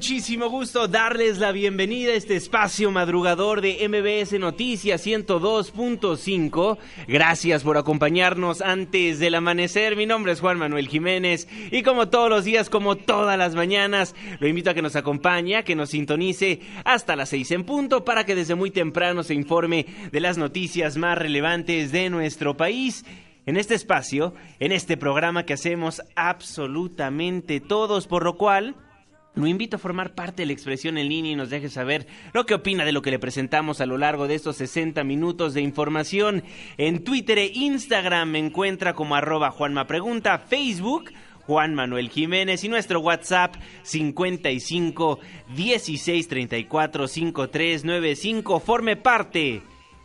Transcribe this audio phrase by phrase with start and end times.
[0.00, 6.78] Muchísimo gusto darles la bienvenida a este espacio madrugador de MBS Noticias 102.5.
[7.06, 9.96] Gracias por acompañarnos antes del amanecer.
[9.96, 14.14] Mi nombre es Juan Manuel Jiménez y como todos los días, como todas las mañanas,
[14.38, 18.02] lo invito a que nos acompañe, a que nos sintonice hasta las seis en punto
[18.02, 23.04] para que desde muy temprano se informe de las noticias más relevantes de nuestro país
[23.44, 28.76] en este espacio, en este programa que hacemos absolutamente todos, por lo cual
[29.34, 32.46] lo invito a formar parte de la expresión en línea y nos deje saber lo
[32.46, 35.60] que opina de lo que le presentamos a lo largo de estos 60 minutos de
[35.60, 36.42] información.
[36.78, 41.12] En Twitter e Instagram me encuentra como arroba Juanma Pregunta, Facebook
[41.46, 45.18] Juan Manuel Jiménez y nuestro WhatsApp 55
[45.54, 48.60] 16 34 53 95.
[48.60, 49.62] Forme parte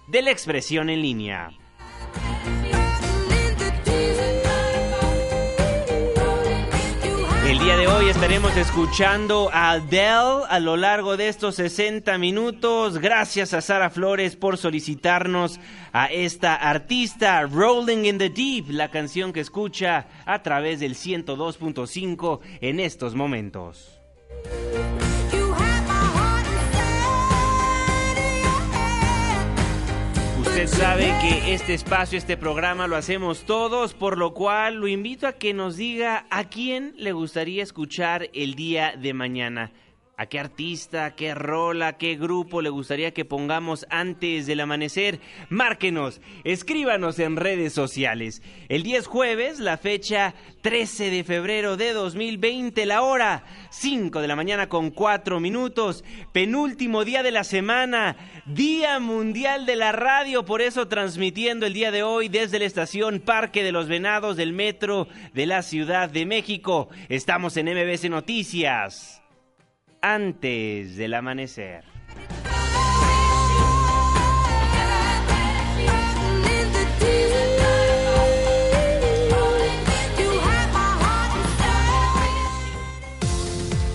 [0.07, 1.51] de la expresión en línea.
[7.66, 12.99] Día de hoy estaremos escuchando a Adele a lo largo de estos 60 minutos.
[12.99, 15.59] Gracias a Sara Flores por solicitarnos
[15.91, 22.39] a esta artista, Rolling in the Deep, la canción que escucha a través del 102.5
[22.61, 24.00] en estos momentos.
[30.55, 35.27] Usted sabe que este espacio, este programa lo hacemos todos, por lo cual lo invito
[35.27, 39.73] a que nos diga a quién le gustaría escuchar el día de mañana.
[40.17, 45.19] ¿A qué artista, qué rola, qué grupo le gustaría que pongamos antes del amanecer?
[45.49, 48.41] Márquenos, escríbanos en redes sociales.
[48.69, 54.37] El 10 jueves, la fecha 13 de febrero de 2020, la hora 5 de la
[54.37, 58.15] mañana con 4 minutos, penúltimo día de la semana,
[58.45, 63.19] Día Mundial de la Radio, por eso transmitiendo el día de hoy desde la estación
[63.19, 66.87] Parque de los Venados del Metro de la Ciudad de México.
[67.09, 69.25] Estamos en MBC Noticias
[70.05, 71.83] antes del amanecer.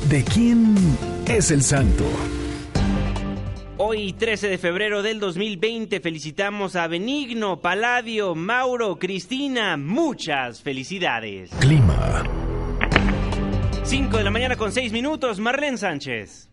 [0.08, 0.74] ¿De quién
[1.28, 2.04] es el santo?
[3.76, 9.76] Hoy, 13 de febrero del 2020, felicitamos a Benigno, Paladio, Mauro, Cristina.
[9.76, 11.50] Muchas felicidades.
[11.60, 12.24] Clima.
[13.90, 16.48] 5 de la mañana con 6 minutos, Marlene Sánchez.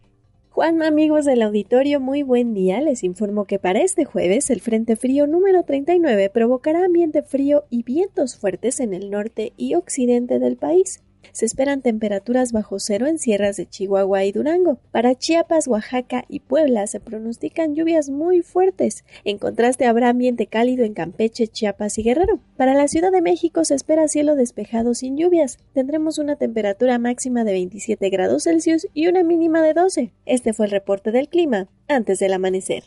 [0.49, 2.81] Juan, amigos del auditorio, muy buen día.
[2.81, 7.83] Les informo que para este jueves el Frente Frío número 39 provocará ambiente frío y
[7.83, 11.03] vientos fuertes en el norte y occidente del país.
[11.31, 14.79] Se esperan temperaturas bajo cero en sierras de Chihuahua y Durango.
[14.91, 19.03] Para Chiapas, Oaxaca y Puebla se pronostican lluvias muy fuertes.
[19.23, 22.39] En contraste habrá ambiente cálido en Campeche, Chiapas y Guerrero.
[22.55, 25.59] Para la Ciudad de México se espera cielo despejado sin lluvias.
[25.73, 30.11] Tendremos una temperatura máxima de 27 grados Celsius y una mínima de 12.
[30.25, 32.83] Este fue el reporte del clima antes del amanecer.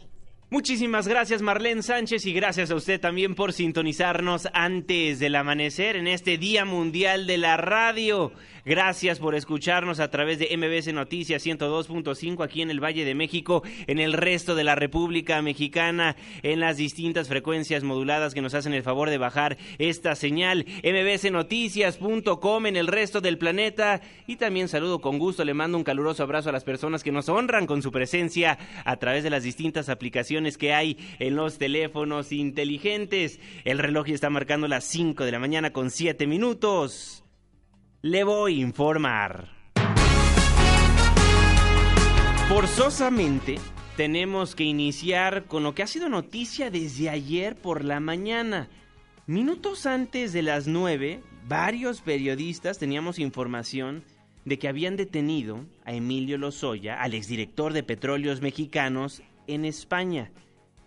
[0.52, 6.08] Muchísimas gracias Marlene Sánchez y gracias a usted también por sintonizarnos antes del amanecer en
[6.08, 8.32] este Día Mundial de la Radio.
[8.70, 13.64] Gracias por escucharnos a través de MBC Noticias 102.5 aquí en el Valle de México,
[13.88, 16.14] en el resto de la República Mexicana,
[16.44, 22.66] en las distintas frecuencias moduladas que nos hacen el favor de bajar esta señal, mbcnoticias.com
[22.66, 24.02] en el resto del planeta.
[24.28, 27.28] Y también saludo con gusto, le mando un caluroso abrazo a las personas que nos
[27.28, 32.30] honran con su presencia a través de las distintas aplicaciones que hay en los teléfonos
[32.30, 33.40] inteligentes.
[33.64, 37.24] El reloj está marcando las 5 de la mañana con 7 minutos
[38.02, 39.48] le voy a informar.
[42.48, 43.56] Forzosamente
[43.96, 48.68] tenemos que iniciar con lo que ha sido noticia desde ayer por la mañana.
[49.26, 54.02] Minutos antes de las 9, varios periodistas teníamos información
[54.44, 60.32] de que habían detenido a Emilio Lozoya, al exdirector de Petróleos Mexicanos, en España.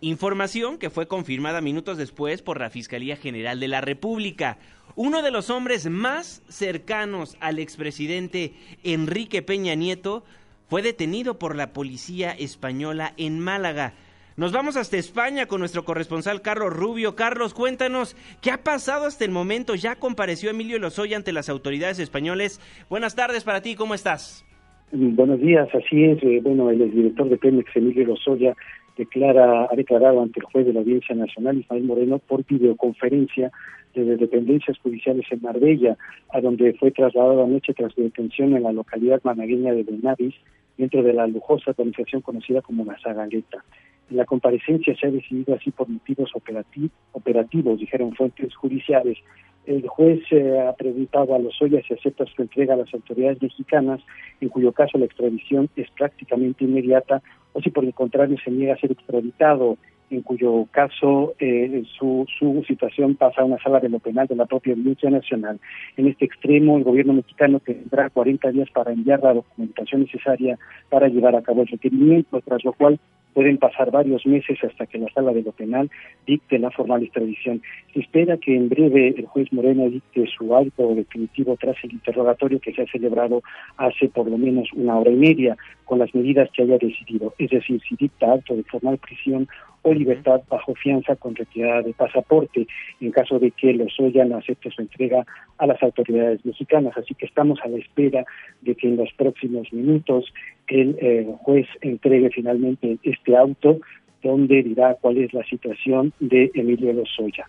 [0.00, 4.58] Información que fue confirmada minutos después por la Fiscalía General de la República.
[4.96, 8.52] Uno de los hombres más cercanos al expresidente
[8.84, 10.22] Enrique Peña Nieto
[10.68, 13.94] fue detenido por la policía española en Málaga.
[14.36, 17.16] Nos vamos hasta España con nuestro corresponsal Carlos Rubio.
[17.16, 19.74] Carlos, cuéntanos, ¿qué ha pasado hasta el momento?
[19.74, 22.60] Ya compareció Emilio Lozoya ante las autoridades españoles.
[22.88, 24.44] Buenas tardes para ti, ¿cómo estás?
[24.92, 26.22] Buenos días, así es.
[26.22, 28.54] Eh, bueno, el director de Pemex, Emilio Lozoya,
[28.96, 33.50] declara, ha declarado ante el juez de la Audiencia Nacional, Ismael Moreno, por videoconferencia
[33.94, 35.96] desde dependencias judiciales en Marbella,
[36.30, 40.34] a donde fue trasladado anoche tras su detención en la localidad managueña de Benavis,
[40.76, 43.64] dentro de la lujosa organización conocida como la Zagaleta.
[44.10, 49.18] La comparecencia se ha decidido así por motivos operativos, dijeron fuentes judiciales.
[49.66, 53.40] El juez eh, ha preguntado a los Lozoya si acepta su entrega a las autoridades
[53.40, 54.00] mexicanas,
[54.40, 57.22] en cuyo caso la extradición es prácticamente inmediata,
[57.54, 59.78] o si por el contrario se niega a ser extraditado,
[60.10, 64.36] en cuyo caso eh, su, su situación pasa a una sala de lo penal de
[64.36, 65.58] la propia Audiencia Nacional.
[65.96, 70.58] En este extremo, el gobierno mexicano tendrá 40 días para enviar la documentación necesaria
[70.90, 73.00] para llevar a cabo el requerimiento, tras lo cual
[73.34, 75.90] pueden pasar varios meses hasta que la sala de lo penal
[76.26, 77.60] dicte la formal extradición.
[77.92, 82.60] Se espera que en breve el juez Moreno dicte su alto definitivo tras el interrogatorio
[82.60, 83.42] que se ha celebrado
[83.76, 87.50] hace por lo menos una hora y media con las medidas que haya decidido, es
[87.50, 89.48] decir, si dicta alto de formal prisión
[89.84, 92.66] o libertad bajo fianza con retirada de pasaporte
[93.00, 95.24] en caso de que Lozoya no acepte su entrega
[95.58, 96.96] a las autoridades mexicanas.
[96.96, 98.24] Así que estamos a la espera
[98.62, 100.32] de que en los próximos minutos
[100.68, 103.78] el eh, juez entregue finalmente este auto
[104.22, 107.46] donde dirá cuál es la situación de Emilio Lozoya.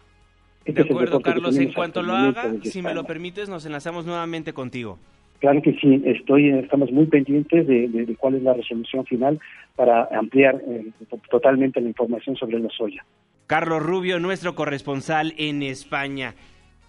[0.66, 1.58] Este de acuerdo, Carlos.
[1.58, 5.00] En cuanto lo haga, si me lo permites, nos enlazamos nuevamente contigo.
[5.40, 9.40] Claro que sí, estoy, estamos muy pendientes de, cuál es la resolución final
[9.76, 10.92] para ampliar eh,
[11.30, 13.06] totalmente la información sobre Lozoya.
[13.48, 16.34] Carlos Rubio, nuestro corresponsal en España.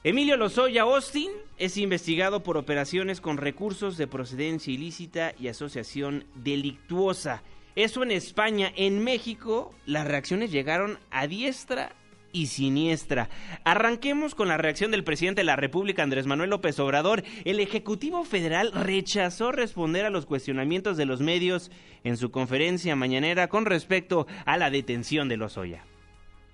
[0.04, 7.42] Emilio Lozoya Austin es investigado por operaciones con recursos de procedencia ilícita y asociación delictuosa.
[7.74, 8.72] Eso en España.
[8.76, 11.90] En México, las reacciones llegaron a diestra
[12.32, 13.28] y siniestra.
[13.64, 17.22] Arranquemos con la reacción del presidente de la República, Andrés Manuel López Obrador.
[17.44, 21.70] El Ejecutivo Federal rechazó responder a los cuestionamientos de los medios
[22.04, 25.84] en su conferencia mañanera con respecto a la detención de Lozoya.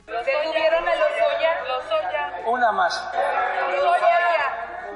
[0.07, 2.51] ¿Detuvieron a Lozoya?
[2.51, 3.11] Una más.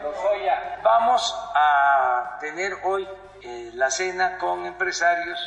[0.03, 0.81] Lozoya.
[0.83, 3.07] Vamos a tener hoy
[3.43, 5.39] eh, la cena con empresarios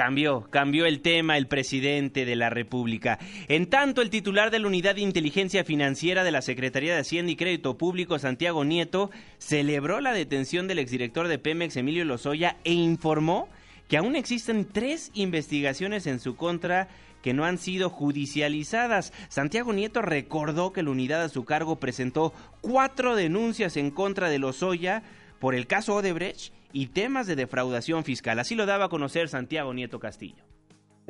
[0.00, 3.18] Cambió, cambió el tema el presidente de la República.
[3.48, 7.32] En tanto, el titular de la Unidad de Inteligencia Financiera de la Secretaría de Hacienda
[7.32, 12.72] y Crédito Público, Santiago Nieto, celebró la detención del exdirector de Pemex, Emilio Lozoya, e
[12.72, 13.50] informó
[13.88, 16.88] que aún existen tres investigaciones en su contra
[17.20, 19.12] que no han sido judicializadas.
[19.28, 22.32] Santiago Nieto recordó que la unidad a su cargo presentó
[22.62, 25.02] cuatro denuncias en contra de Lozoya
[25.40, 28.38] por el caso Odebrecht y temas de defraudación fiscal.
[28.38, 30.44] Así lo daba a conocer Santiago Nieto Castillo.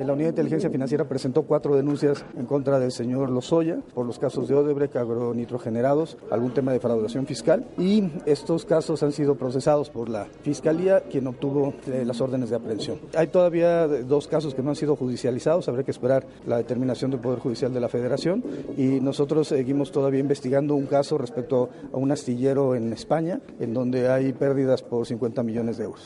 [0.03, 4.17] La Unidad de Inteligencia Financiera presentó cuatro denuncias en contra del señor Lozoya por los
[4.17, 9.91] casos de Odebrecht, agronitrogenerados, algún tema de defraudación fiscal y estos casos han sido procesados
[9.91, 12.99] por la Fiscalía, quien obtuvo eh, las órdenes de aprehensión.
[13.15, 17.19] Hay todavía dos casos que no han sido judicializados, habrá que esperar la determinación del
[17.19, 18.43] Poder Judicial de la Federación
[18.75, 24.09] y nosotros seguimos todavía investigando un caso respecto a un astillero en España, en donde
[24.09, 26.03] hay pérdidas por 50 millones de euros.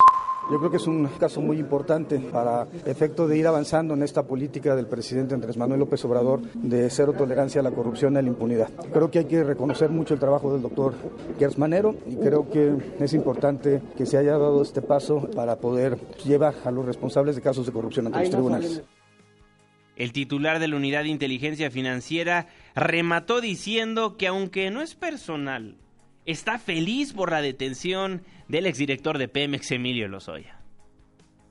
[0.52, 4.24] Yo creo que es un caso muy importante para efecto de ir avanzando en esta
[4.24, 8.22] política del presidente Andrés Manuel López Obrador de cero tolerancia a la corrupción y a
[8.22, 8.70] la impunidad.
[8.94, 10.94] Creo que hay que reconocer mucho el trabajo del doctor
[11.40, 15.98] Gers Manero y creo que es importante que se haya dado este paso para poder
[16.24, 18.84] llevar a los responsables de casos de corrupción ante los tribunales.
[19.96, 25.78] El titular de la Unidad de Inteligencia Financiera remató diciendo que aunque no es personal,
[26.26, 30.60] está feliz por la detención del exdirector de Pemex, Emilio Lozoya.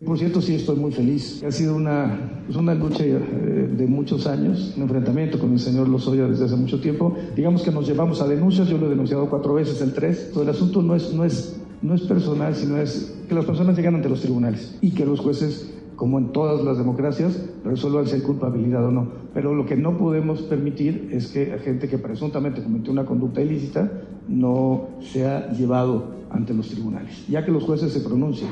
[0.04, 1.42] Por cierto, sí estoy muy feliz.
[1.44, 5.88] Ha sido una, pues una lucha eh, de muchos años, un enfrentamiento con el señor
[5.88, 7.16] Lozoya desde hace mucho tiempo.
[7.34, 10.30] Digamos que nos llevamos a denuncias, yo lo he denunciado cuatro veces, el tres.
[10.32, 13.76] Todo el asunto no es, no, es, no es personal, sino es que las personas
[13.76, 18.16] llegan ante los tribunales y que los jueces como en todas las democracias, resuelvan si
[18.16, 19.08] hay culpabilidad o no.
[19.32, 23.90] Pero lo que no podemos permitir es que gente que presuntamente cometió una conducta ilícita
[24.28, 28.50] no sea llevado ante los tribunales, ya que los jueces se pronuncien.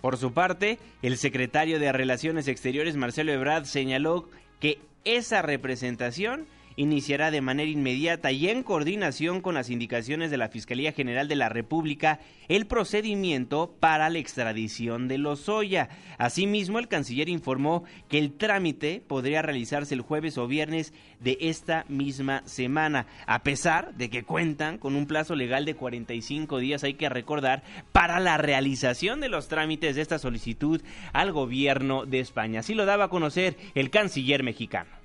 [0.00, 4.28] Por su parte, el secretario de Relaciones Exteriores, Marcelo Ebrard, señaló
[4.58, 10.48] que esa representación iniciará de manera inmediata y en coordinación con las indicaciones de la
[10.48, 15.88] Fiscalía General de la República el procedimiento para la extradición de Lozoya.
[16.18, 21.84] Asimismo, el canciller informó que el trámite podría realizarse el jueves o viernes de esta
[21.88, 26.94] misma semana, a pesar de que cuentan con un plazo legal de 45 días, hay
[26.94, 27.62] que recordar,
[27.92, 32.60] para la realización de los trámites de esta solicitud al gobierno de España.
[32.60, 35.01] Así lo daba a conocer el canciller mexicano.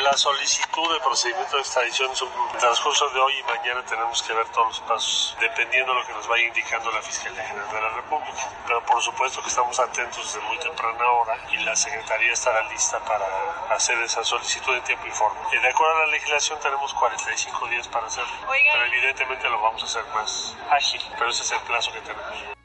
[0.00, 4.32] La solicitud de procedimiento de extradición en el transcurso de hoy y mañana tenemos que
[4.32, 7.80] ver todos los pasos, dependiendo de lo que nos vaya indicando la Fiscalía General de
[7.80, 8.48] la República.
[8.66, 13.04] Pero por supuesto que estamos atentos desde muy temprana hora y la Secretaría estará lista
[13.04, 13.26] para
[13.68, 15.38] hacer esa solicitud en tiempo y forma.
[15.52, 19.82] Y de acuerdo a la legislación tenemos 45 días para hacerlo, pero evidentemente lo vamos
[19.82, 22.56] a hacer más ágil, pero ese es el plazo que tenemos.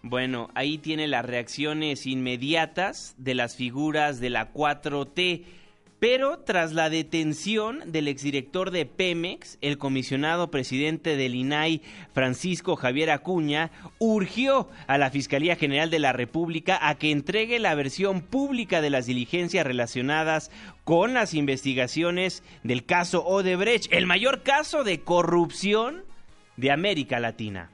[0.00, 5.63] Bueno, ahí tiene las reacciones inmediatas de las figuras de la 4T.
[6.06, 11.80] Pero tras la detención del exdirector de Pemex, el comisionado presidente del INAI,
[12.12, 17.74] Francisco Javier Acuña, urgió a la Fiscalía General de la República a que entregue la
[17.74, 20.50] versión pública de las diligencias relacionadas
[20.84, 26.04] con las investigaciones del caso Odebrecht, el mayor caso de corrupción
[26.58, 27.70] de América Latina.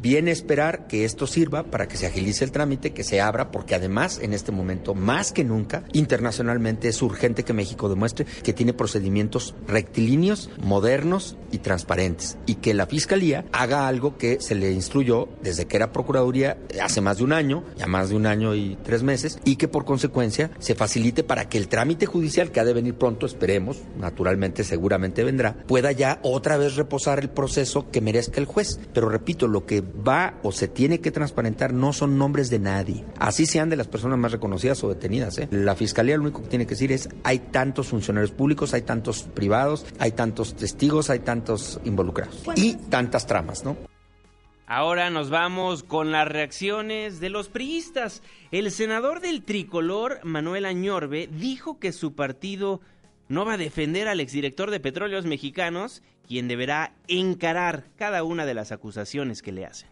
[0.00, 3.74] Viene esperar que esto sirva para que se agilice el trámite, que se abra, porque
[3.74, 8.72] además en este momento, más que nunca, internacionalmente es urgente que México demuestre que tiene
[8.72, 15.28] procedimientos rectilíneos, modernos y transparentes, y que la Fiscalía haga algo que se le instruyó
[15.42, 18.76] desde que era Procuraduría hace más de un año, ya más de un año y
[18.82, 22.64] tres meses, y que por consecuencia se facilite para que el trámite judicial, que ha
[22.64, 28.00] de venir pronto, esperemos, naturalmente seguramente vendrá, pueda ya otra vez reposar el proceso que
[28.00, 28.78] merezca el juez.
[28.92, 33.04] Pero repito, lo que va o se tiene que transparentar no son nombres de nadie.
[33.18, 35.38] Así sean de las personas más reconocidas o detenidas.
[35.38, 35.48] ¿eh?
[35.50, 39.22] La fiscalía lo único que tiene que decir es hay tantos funcionarios públicos, hay tantos
[39.22, 43.76] privados, hay tantos testigos, hay tantos involucrados y tantas tramas, ¿no?
[44.68, 48.20] Ahora nos vamos con las reacciones de los priistas.
[48.50, 52.80] El senador del tricolor, Manuel Añorbe, dijo que su partido
[53.28, 58.54] no va a defender al exdirector de Petróleos Mexicanos, quien deberá encarar cada una de
[58.54, 59.88] las acusaciones que le hacen.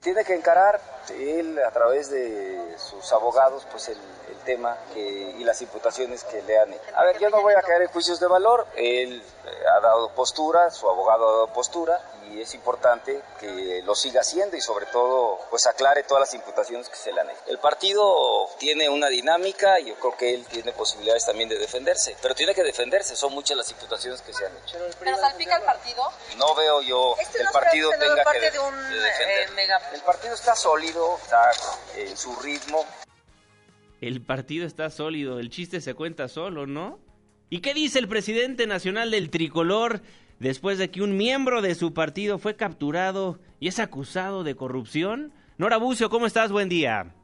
[0.00, 0.80] Tiene que encarar
[1.10, 3.98] él a través de sus abogados pues el,
[4.44, 6.96] tema y las imputaciones que le han hecho.
[6.96, 10.14] A ver, yo no voy a caer en juicios de valor, él eh, ha dado
[10.14, 12.00] postura, su abogado ha dado postura
[12.32, 16.88] y es importante que lo siga haciendo y sobre todo pues aclare todas las imputaciones
[16.88, 17.40] que se le han hecho.
[17.46, 22.16] El partido tiene una dinámica y yo creo que él tiene posibilidades también de defenderse,
[22.22, 24.78] pero tiene que defenderse, son muchas las imputaciones que se han hecho.
[25.00, 26.02] ¿Pero salpica el partido?
[26.36, 29.48] No veo yo Este que el no partido tenga parte que de un de defender.
[29.48, 29.90] eh, mega...
[29.92, 31.50] El partido está sólido, está
[31.96, 32.84] en su ritmo,
[34.00, 36.98] El partido está sólido, el chiste se cuenta solo, ¿no?
[37.50, 40.00] ¿Y qué dice el presidente nacional del tricolor
[40.40, 45.32] después de que un miembro de su partido fue capturado y es acusado de corrupción?
[45.58, 46.50] Nora Bucio, ¿cómo estás?
[46.50, 47.14] Buen día.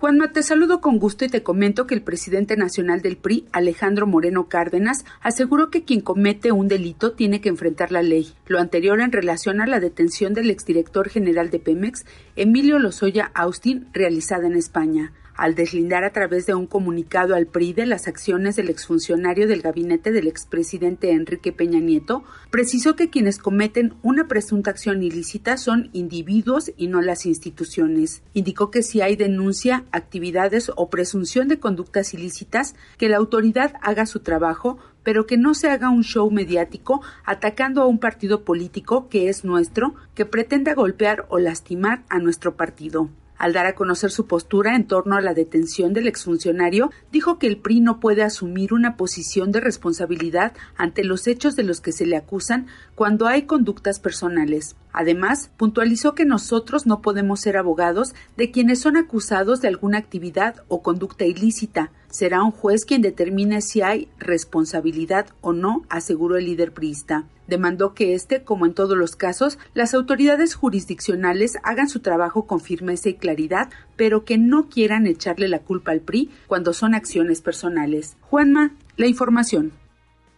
[0.00, 4.06] Juanma, te saludo con gusto y te comento que el presidente nacional del PRI, Alejandro
[4.06, 8.32] Moreno Cárdenas, aseguró que quien comete un delito tiene que enfrentar la ley.
[8.46, 12.04] Lo anterior en relación a la detención del exdirector general de Pemex,
[12.36, 17.72] Emilio Lozoya Austin, realizada en España al deslindar a través de un comunicado al PRI
[17.72, 23.38] de las acciones del exfuncionario del gabinete del expresidente Enrique Peña Nieto, precisó que quienes
[23.38, 28.22] cometen una presunta acción ilícita son individuos y no las instituciones.
[28.34, 34.06] Indicó que si hay denuncia, actividades o presunción de conductas ilícitas, que la autoridad haga
[34.06, 39.08] su trabajo, pero que no se haga un show mediático atacando a un partido político
[39.08, 43.08] que es nuestro, que pretenda golpear o lastimar a nuestro partido.
[43.38, 47.46] Al dar a conocer su postura en torno a la detención del exfuncionario, dijo que
[47.46, 51.92] el PRI no puede asumir una posición de responsabilidad ante los hechos de los que
[51.92, 52.66] se le acusan
[52.96, 54.74] cuando hay conductas personales.
[54.92, 60.64] Además, puntualizó que nosotros no podemos ser abogados de quienes son acusados de alguna actividad
[60.66, 61.92] o conducta ilícita.
[62.10, 67.24] Será un juez quien determine si hay responsabilidad o no, aseguró el líder priista.
[67.46, 72.60] Demandó que este, como en todos los casos, las autoridades jurisdiccionales hagan su trabajo con
[72.60, 77.42] firmeza y claridad, pero que no quieran echarle la culpa al PRI cuando son acciones
[77.42, 78.16] personales.
[78.20, 79.72] Juanma, la información.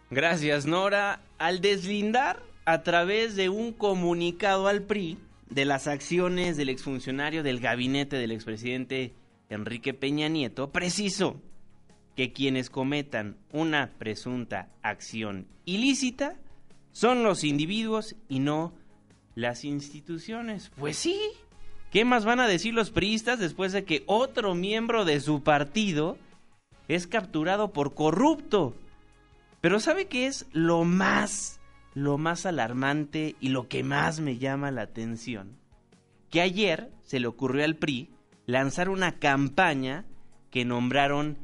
[0.09, 1.21] Gracias, Nora.
[1.37, 5.17] Al deslindar a través de un comunicado al PRI
[5.49, 9.13] de las acciones del exfuncionario del gabinete del expresidente
[9.49, 11.41] Enrique Peña Nieto, preciso
[12.15, 16.35] que quienes cometan una presunta acción ilícita
[16.91, 18.73] son los individuos y no
[19.35, 20.71] las instituciones.
[20.77, 21.17] Pues sí.
[21.91, 26.17] ¿Qué más van a decir los priistas después de que otro miembro de su partido
[26.87, 28.75] es capturado por corrupto?
[29.59, 31.59] Pero ¿sabe qué es lo más,
[31.93, 35.57] lo más alarmante y lo que más me llama la atención?
[36.29, 38.09] Que ayer se le ocurrió al PRI
[38.45, 40.05] lanzar una campaña
[40.49, 41.37] que nombraron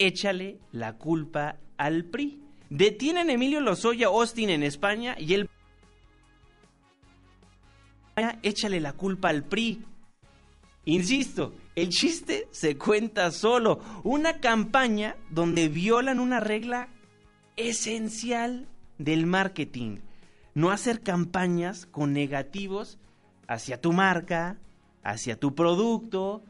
[0.00, 2.40] Échale la culpa al PRI.
[2.70, 5.50] Detienen a Emilio Lozoya Austin en España y el
[8.42, 9.84] échale la culpa al PRI.
[10.86, 13.80] Insisto, el chiste se cuenta solo.
[14.02, 16.88] Una campaña donde violan una regla
[17.56, 19.98] esencial del marketing.
[20.54, 22.98] No hacer campañas con negativos
[23.48, 24.56] hacia tu marca,
[25.02, 26.42] hacia tu producto,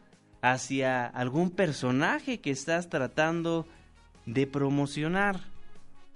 [0.43, 3.67] hacia algún personaje que estás tratando
[4.27, 5.41] de promocionar.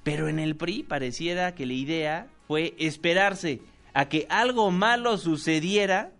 [0.03, 3.61] Pero en el PRI pareciera que la idea fue esperarse
[3.95, 6.13] a que algo malo sucediera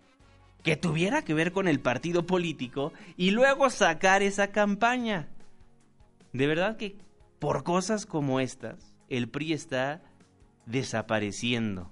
[0.63, 5.27] que tuviera que ver con el partido político y luego sacar esa campaña.
[6.33, 6.97] De verdad que
[7.37, 10.01] por cosas como estas, el PRI está
[10.65, 11.91] desapareciendo.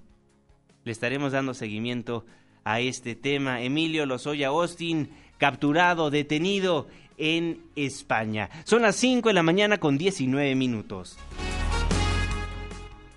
[0.82, 2.26] Le estaremos dando seguimiento
[2.64, 3.62] a este tema.
[3.62, 5.10] Emilio Lozoya Austin,
[5.44, 6.86] capturado, detenido
[7.18, 8.48] en España.
[8.64, 11.18] Son las 5 de la mañana con 19 minutos.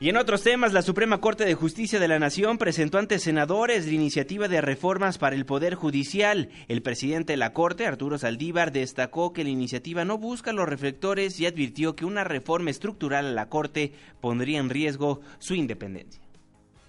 [0.01, 3.86] Y en otros temas, la Suprema Corte de Justicia de la Nación presentó ante senadores
[3.86, 6.50] la iniciativa de reformas para el Poder Judicial.
[6.67, 11.39] El presidente de la Corte, Arturo Saldívar, destacó que la iniciativa no busca los reflectores
[11.39, 16.26] y advirtió que una reforma estructural a la Corte pondría en riesgo su independencia.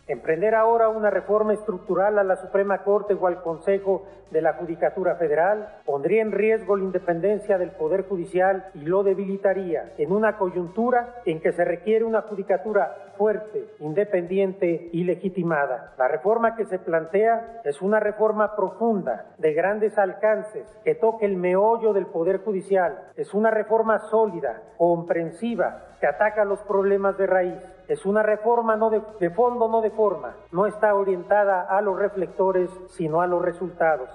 [0.08, 5.16] Emprender ahora una reforma estructural a la Suprema Corte o al Consejo de la Judicatura
[5.16, 11.20] Federal pondría en riesgo la independencia del Poder Judicial y lo debilitaría en una coyuntura
[11.26, 15.92] en que se requiere una judicatura fuerte, independiente y legitimada.
[15.98, 21.36] La reforma que se plantea es una reforma profunda, de grandes alcances, que toque el
[21.36, 23.10] meollo del Poder Judicial.
[23.16, 27.77] Es una reforma sólida, comprensiva, que ataca los problemas de raíz.
[27.88, 30.36] Es una reforma no de, de, fondo, no de forma.
[30.52, 34.10] No está orientada a los reflectores, sino a los resultados.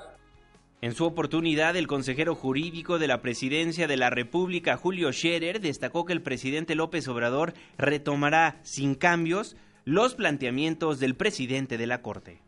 [0.84, 6.06] En su oportunidad, el consejero jurídico de la Presidencia de la República, Julio Scherer, destacó
[6.06, 12.43] que el presidente López Obrador retomará sin cambios los planteamientos del presidente de la Corte.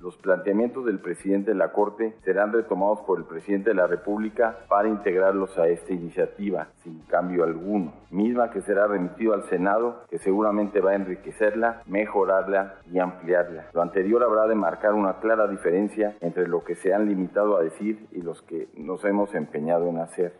[0.00, 4.60] Los planteamientos del presidente de la Corte serán retomados por el presidente de la República
[4.68, 10.18] para integrarlos a esta iniciativa, sin cambio alguno, misma que será remitido al Senado, que
[10.18, 13.70] seguramente va a enriquecerla, mejorarla y ampliarla.
[13.72, 17.62] Lo anterior habrá de marcar una clara diferencia entre lo que se han limitado a
[17.64, 20.32] decir y los que nos hemos empeñado en hacer.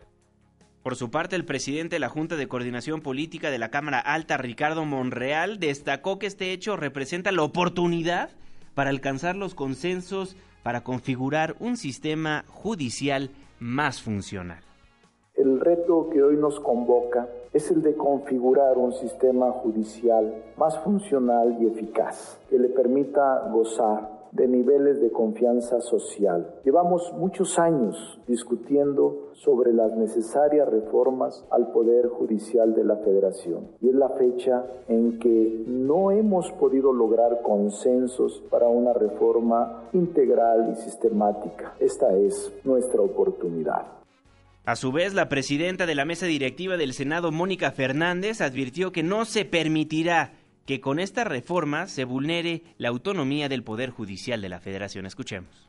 [0.84, 4.36] Por su parte, el presidente de la Junta de Coordinación Política de la Cámara Alta,
[4.36, 8.30] Ricardo Monreal, destacó que este hecho representa la oportunidad
[8.78, 14.60] para alcanzar los consensos para configurar un sistema judicial más funcional.
[15.34, 21.56] El reto que hoy nos convoca es el de configurar un sistema judicial más funcional
[21.60, 26.54] y eficaz, que le permita gozar de niveles de confianza social.
[26.64, 33.88] Llevamos muchos años discutiendo sobre las necesarias reformas al Poder Judicial de la Federación y
[33.88, 40.76] es la fecha en que no hemos podido lograr consensos para una reforma integral y
[40.76, 41.74] sistemática.
[41.78, 43.98] Esta es nuestra oportunidad.
[44.68, 49.02] A su vez, la presidenta de la mesa directiva del Senado, Mónica Fernández, advirtió que
[49.02, 50.32] no se permitirá
[50.68, 55.06] que con esta reforma se vulnere la autonomía del Poder Judicial de la Federación.
[55.06, 55.67] Escuchemos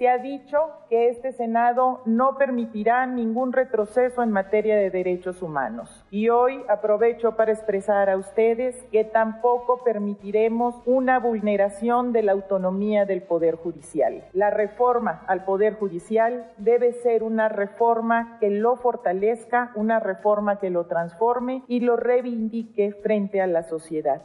[0.00, 0.56] se ha dicho
[0.88, 6.06] que este Senado no permitirá ningún retroceso en materia de derechos humanos.
[6.10, 13.04] Y hoy aprovecho para expresar a ustedes que tampoco permitiremos una vulneración de la autonomía
[13.04, 14.24] del Poder Judicial.
[14.32, 20.70] La reforma al Poder Judicial debe ser una reforma que lo fortalezca, una reforma que
[20.70, 24.22] lo transforme y lo reivindique frente a la sociedad.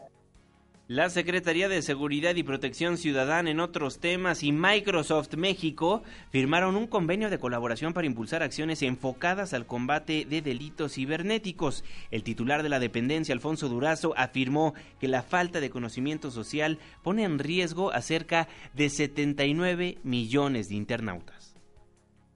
[0.87, 6.85] La Secretaría de Seguridad y Protección Ciudadana en otros temas y Microsoft México firmaron un
[6.85, 11.83] convenio de colaboración para impulsar acciones enfocadas al combate de delitos cibernéticos.
[12.11, 17.23] El titular de la dependencia, Alfonso Durazo, afirmó que la falta de conocimiento social pone
[17.23, 21.55] en riesgo a cerca de 79 millones de internautas.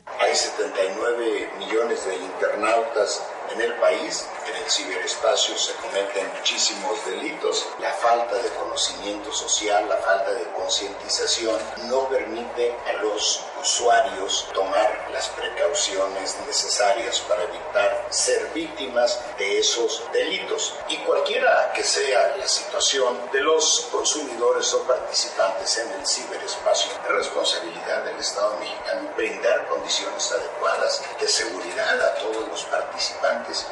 [0.08, 4.28] Hay 79 millones de internautas en el país
[4.70, 7.68] ciberespacio se cometen muchísimos delitos.
[7.80, 15.10] La falta de conocimiento social, la falta de concientización no permite a los usuarios tomar
[15.12, 20.76] las precauciones necesarias para evitar ser víctimas de esos delitos.
[20.88, 27.12] Y cualquiera que sea la situación de los consumidores o participantes en el ciberespacio, es
[27.12, 33.66] responsabilidad del Estado mexicano brindar condiciones adecuadas de seguridad a todos los participantes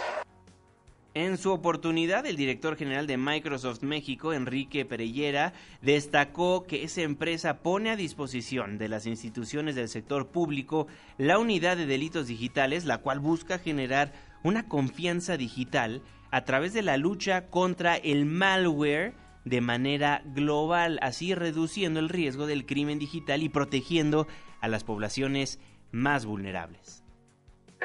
[1.20, 5.52] En su oportunidad, el director general de Microsoft México, Enrique Perellera,
[5.82, 10.86] destacó que esa empresa pone a disposición de las instituciones del sector público
[11.18, 16.84] la unidad de delitos digitales, la cual busca generar una confianza digital a través de
[16.84, 23.42] la lucha contra el malware de manera global, así reduciendo el riesgo del crimen digital
[23.42, 24.28] y protegiendo
[24.62, 25.60] a las poblaciones
[25.92, 27.07] más vulnerables.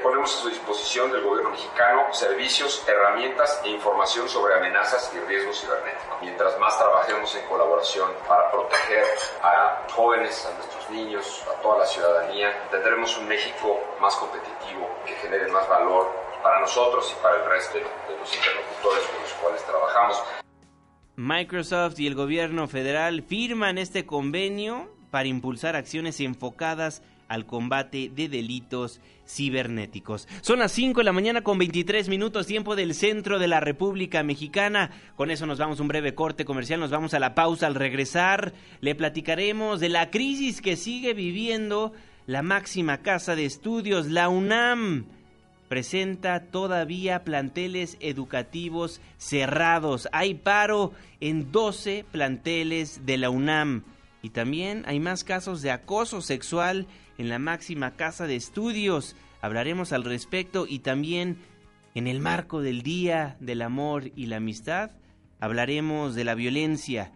[0.00, 5.60] Ponemos a su disposición del gobierno mexicano servicios, herramientas e información sobre amenazas y riesgos
[5.60, 6.16] cibernéticos.
[6.22, 9.04] Mientras más trabajemos en colaboración para proteger
[9.42, 15.14] a jóvenes, a nuestros niños, a toda la ciudadanía, tendremos un México más competitivo, que
[15.16, 16.10] genere más valor
[16.42, 20.22] para nosotros y para el resto de los interlocutores con los cuales trabajamos.
[21.16, 28.28] Microsoft y el gobierno federal firman este convenio para impulsar acciones enfocadas al combate de
[28.28, 30.28] delitos cibernéticos.
[30.42, 34.22] Son las 5 de la mañana con 23 minutos tiempo del centro de la República
[34.22, 34.90] Mexicana.
[35.16, 37.74] Con eso nos vamos a un breve corte comercial, nos vamos a la pausa al
[37.74, 38.52] regresar.
[38.82, 41.94] Le platicaremos de la crisis que sigue viviendo
[42.26, 45.06] la máxima casa de estudios, la UNAM.
[45.68, 50.06] Presenta todavía planteles educativos cerrados.
[50.12, 53.84] Hay paro en 12 planteles de la UNAM.
[54.22, 56.86] Y también hay más casos de acoso sexual
[57.18, 59.16] en la máxima casa de estudios.
[59.40, 61.38] Hablaremos al respecto y también
[61.94, 64.92] en el marco del Día del Amor y la Amistad
[65.40, 67.10] hablaremos de la violencia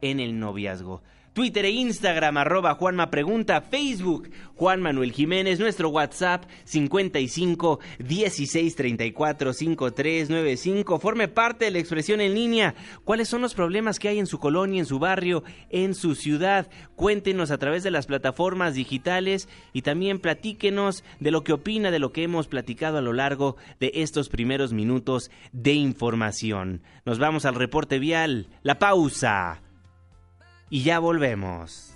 [0.00, 1.02] en el noviazgo.
[1.32, 9.52] Twitter e Instagram, arroba Juanma Pregunta, Facebook, Juan Manuel Jiménez, nuestro WhatsApp 55 16 34
[9.54, 10.98] 53 95.
[10.98, 12.74] Forme parte de la expresión en línea.
[13.04, 16.68] ¿Cuáles son los problemas que hay en su colonia, en su barrio, en su ciudad?
[16.96, 21.98] Cuéntenos a través de las plataformas digitales y también platíquenos de lo que opina de
[21.98, 26.82] lo que hemos platicado a lo largo de estos primeros minutos de información.
[27.06, 28.48] Nos vamos al reporte vial.
[28.62, 29.62] La pausa
[30.72, 31.92] y ya volvemos.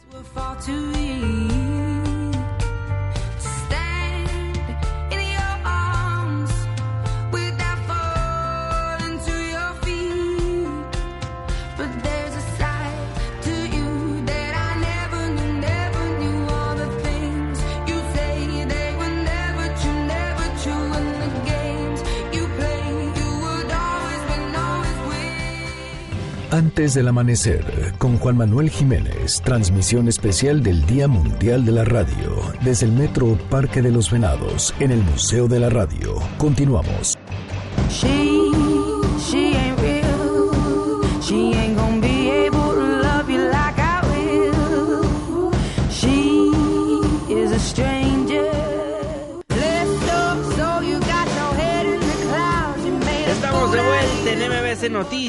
[26.56, 32.40] Antes del amanecer, con Juan Manuel Jiménez, transmisión especial del Día Mundial de la Radio,
[32.62, 36.14] desde el Metro Parque de los Venados, en el Museo de la Radio.
[36.38, 37.15] Continuamos.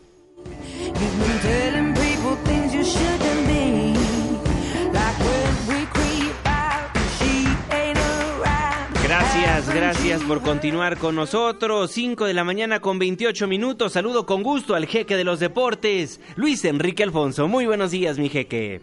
[9.10, 11.90] Gracias, gracias por continuar con nosotros.
[11.90, 13.94] 5 de la mañana con 28 minutos.
[13.94, 17.48] Saludo con gusto al jeque de los deportes, Luis Enrique Alfonso.
[17.48, 18.80] Muy buenos días, mi jeque.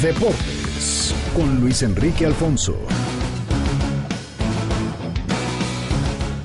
[0.00, 2.74] Deportes con Luis Enrique Alfonso.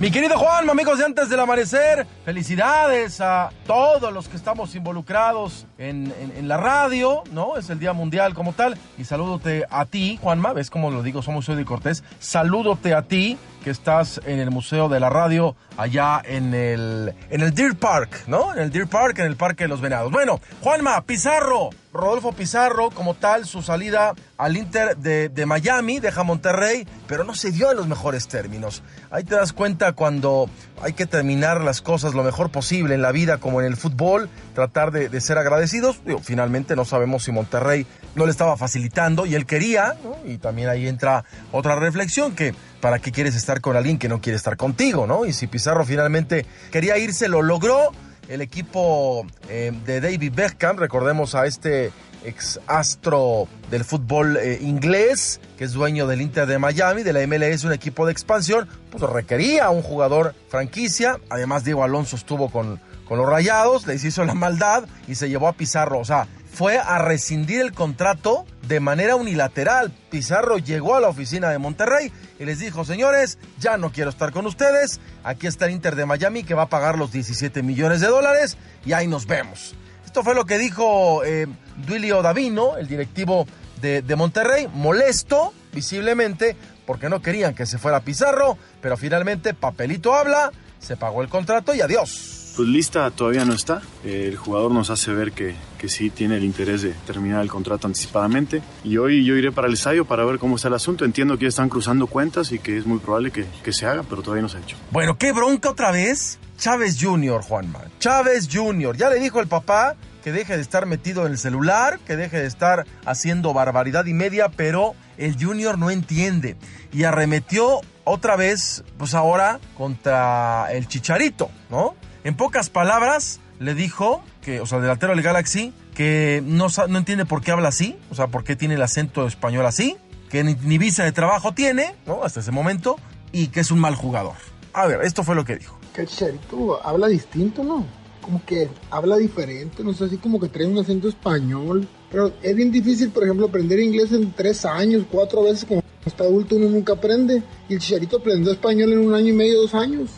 [0.04, 5.66] Mi querido Juan, amigos de antes del amanecer, felicidades a todos los que estamos involucrados
[5.78, 6.12] en,
[6.46, 7.56] la radio, ¿no?
[7.56, 8.78] Es el Día Mundial como tal.
[8.98, 12.04] Y salúdote a ti, Juanma, ves cómo lo digo, somos soy de Cortés.
[12.20, 17.42] Salúdote a ti, que estás en el Museo de la Radio, allá en el, en
[17.42, 18.54] el Deer Park, ¿no?
[18.54, 20.12] En el Deer Park, en el Parque de los Venados.
[20.12, 26.24] Bueno, Juanma, Pizarro, Rodolfo Pizarro, como tal, su salida al Inter de, de, Miami, deja
[26.24, 28.84] Monterrey, pero no se dio en los mejores términos.
[29.12, 30.50] Ahí te das cuenta cuando
[30.82, 34.30] hay que terminar las cosas lo mejor posible en la vida, como en el fútbol,
[34.54, 36.00] tratar de, ser agradecidos.
[36.22, 37.86] finalmente no sabemos si Monterrey
[38.16, 43.00] no le estaba facilitando y él quería, y también ahí entra otra reflexión que para
[43.00, 45.26] qué quieres estar con alguien que no quiere estar contigo, ¿no?
[45.26, 47.92] Y si Pizarro finalmente quería irse, lo logró
[48.28, 51.92] el equipo eh, de David Beckham, recordemos a este
[52.24, 57.26] ex astro del fútbol eh, inglés, que es dueño del Inter de Miami, de la
[57.28, 61.20] MLS, un equipo de expansión, pues requería un jugador franquicia.
[61.30, 65.48] Además, Diego Alonso estuvo con, con los Rayados, les hizo la maldad y se llevó
[65.48, 66.00] a Pizarro.
[66.00, 69.92] O sea, fue a rescindir el contrato de manera unilateral.
[70.12, 74.32] Pizarro llegó a la oficina de Monterrey y les dijo, señores, ya no quiero estar
[74.32, 75.00] con ustedes.
[75.24, 78.58] Aquí está el Inter de Miami que va a pagar los 17 millones de dólares
[78.86, 79.76] y ahí nos vemos.
[80.06, 81.48] Esto fue lo que dijo eh,
[81.88, 83.48] Duilio Davino, el directivo
[83.82, 90.14] de, de Monterrey, molesto visiblemente porque no querían que se fuera Pizarro, pero finalmente papelito
[90.14, 92.43] habla, se pagó el contrato y adiós.
[92.56, 93.82] Pues lista todavía no está.
[94.04, 97.88] El jugador nos hace ver que, que sí tiene el interés de terminar el contrato
[97.88, 98.62] anticipadamente.
[98.84, 101.04] Y hoy yo iré para el ensayo para ver cómo está el asunto.
[101.04, 104.04] Entiendo que ya están cruzando cuentas y que es muy probable que, que se haga,
[104.04, 104.78] pero todavía no se ha hecho.
[104.92, 106.38] Bueno, qué bronca otra vez.
[106.60, 107.82] Chávez Jr., Juanma.
[108.00, 108.96] Chávez Jr.
[108.96, 112.40] Ya le dijo el papá que deje de estar metido en el celular, que deje
[112.40, 116.56] de estar haciendo barbaridad y media, pero el Junior no entiende.
[116.94, 121.96] Y arremetió otra vez, pues ahora, contra el Chicharito, ¿no?
[122.24, 126.98] En pocas palabras, le dijo que, o sea, el delantero del Galaxy, que no, no
[126.98, 129.98] entiende por qué habla así, o sea, por qué tiene el acento español así,
[130.30, 132.24] que ni, ni visa de trabajo tiene, ¿no?
[132.24, 132.98] Hasta ese momento,
[133.34, 134.36] y que es un mal jugador.
[134.74, 135.78] A ver, esto fue lo que dijo.
[135.94, 137.86] Que el Chicharito habla distinto, ¿no?
[138.22, 141.88] Como que habla diferente, no sé, así como que trae un acento español.
[142.10, 146.24] Pero es bien difícil, por ejemplo, aprender inglés en tres años, cuatro veces, como hasta
[146.24, 147.44] adulto uno nunca aprende.
[147.68, 150.10] Y el Chicharito aprendió español en un año y medio, dos años.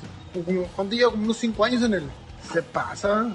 [0.76, 1.12] ¿Cuánto lleva?
[1.12, 2.04] Unos cinco años en él.
[2.52, 3.28] Se pasa.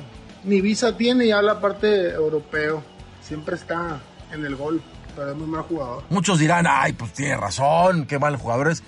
[0.44, 2.82] Ni visa tiene y habla parte europeo.
[3.20, 4.00] Siempre está
[4.32, 4.80] en el gol,
[5.14, 6.04] pero es muy mal jugador.
[6.10, 8.82] Muchos dirán, ay, pues tiene razón, qué mal jugador es.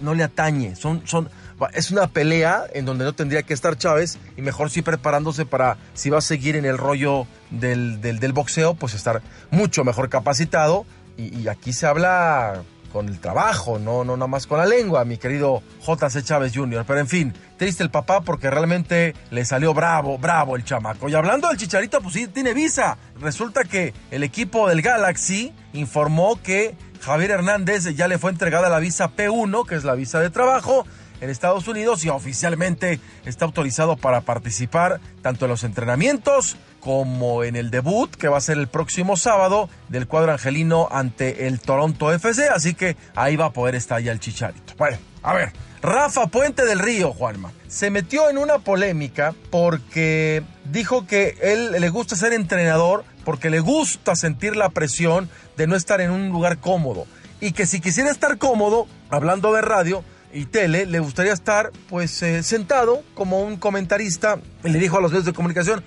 [0.00, 1.28] No le atañe, son, son,
[1.74, 5.76] es una pelea en donde no tendría que estar Chávez y mejor sí preparándose para,
[5.92, 10.86] si va a seguir en el rollo del, del, boxeo, pues estar mucho mejor capacitado.
[11.18, 15.16] Y aquí se habla con el trabajo, no, no nada más con la lengua, mi
[15.16, 16.84] querido JC Chávez Jr.
[16.86, 21.08] Pero en fin, triste el papá porque realmente le salió bravo, bravo el chamaco.
[21.08, 22.98] Y hablando del chicharito, pues sí, tiene visa.
[23.20, 28.78] Resulta que el equipo del Galaxy informó que Javier Hernández ya le fue entregada la
[28.78, 30.86] visa P1, que es la visa de trabajo,
[31.20, 37.56] en Estados Unidos y oficialmente está autorizado para participar tanto en los entrenamientos como en
[37.56, 42.12] el debut que va a ser el próximo sábado del cuadro angelino ante el Toronto
[42.12, 44.74] FC, así que ahí va a poder estar ya el chicharito.
[44.78, 45.50] Bueno, a ver,
[45.82, 51.88] Rafa Puente del Río, Juanma, se metió en una polémica porque dijo que él le
[51.88, 56.58] gusta ser entrenador porque le gusta sentir la presión de no estar en un lugar
[56.58, 57.08] cómodo
[57.40, 62.22] y que si quisiera estar cómodo, hablando de radio, y tele, le gustaría estar pues
[62.22, 64.38] eh, sentado como un comentarista.
[64.64, 65.82] Y le dijo a los medios de comunicación,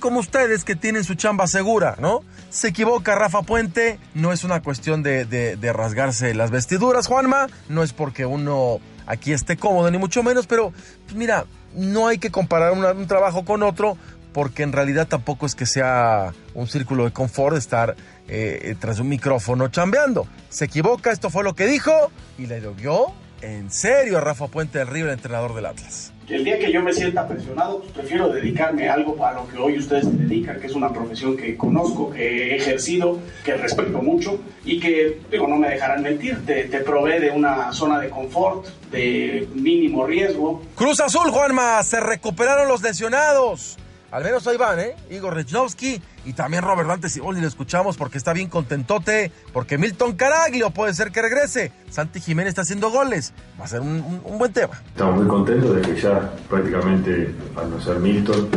[0.00, 2.22] como ustedes que tienen su chamba segura, ¿no?
[2.50, 7.82] Se equivoca Rafa Puente, no es una cuestión de, de, rasgarse las vestiduras, Juanma, no
[7.82, 10.72] es porque uno aquí esté cómodo, ni mucho menos, pero
[11.04, 11.44] pues mira,
[11.74, 13.96] no hay que comparar un trabajo con otro,
[14.32, 17.96] porque en realidad tampoco es que sea un círculo de confort estar
[18.28, 20.26] eh, tras un micrófono chambeando.
[20.48, 21.92] Se equivoca, esto fue lo que dijo,
[22.38, 26.12] y le dio en serio a Rafa Puente del Río, el entrenador del Atlas.
[26.30, 29.58] El día que yo me sienta presionado, pues prefiero dedicarme a algo a lo que
[29.58, 34.00] hoy ustedes se dedican, que es una profesión que conozco, que he ejercido, que respeto
[34.00, 38.10] mucho y que, digo, no me dejarán mentir, te, te provee de una zona de
[38.10, 40.62] confort, de mínimo riesgo.
[40.76, 43.76] Cruz Azul, Juanma, se recuperaron los lesionados.
[44.10, 44.96] Al menos ahí van, ¿eh?
[45.10, 50.16] Igor Rechnowski y también Robert Dante Siboldi lo escuchamos porque está bien contentote, porque Milton
[50.16, 51.72] Caraglio puede ser que regrese.
[51.90, 53.32] Santi Jiménez está haciendo goles.
[53.60, 54.80] Va a ser un, un, un buen tema.
[54.88, 58.48] Estamos muy contentos de que ya prácticamente, al no ser Milton,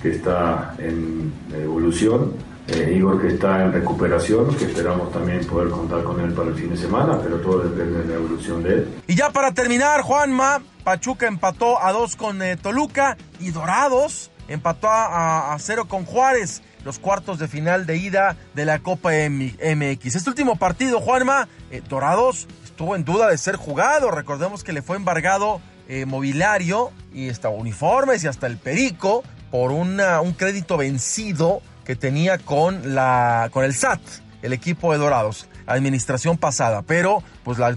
[0.00, 2.34] que está en evolución,
[2.68, 6.54] eh, Igor que está en recuperación, que esperamos también poder contar con él para el
[6.54, 8.88] fin de semana, pero todo depende de la evolución de él.
[9.06, 14.88] Y ya para terminar, Juanma, Pachuca empató a dos con eh, Toluca y Dorados empató
[14.90, 20.16] a, cero con Juárez, los cuartos de final de ida de la Copa MX.
[20.16, 24.10] Este último partido, Juanma, eh, Dorados estuvo en duda de ser jugado.
[24.10, 29.70] Recordemos que le fue embargado eh, mobiliario y hasta uniformes y hasta el perico por
[29.70, 30.00] un
[30.38, 34.00] crédito vencido que tenía con, la, con el SAT.
[34.40, 37.68] el equipo de Dorados, administración pasada, pero pues la,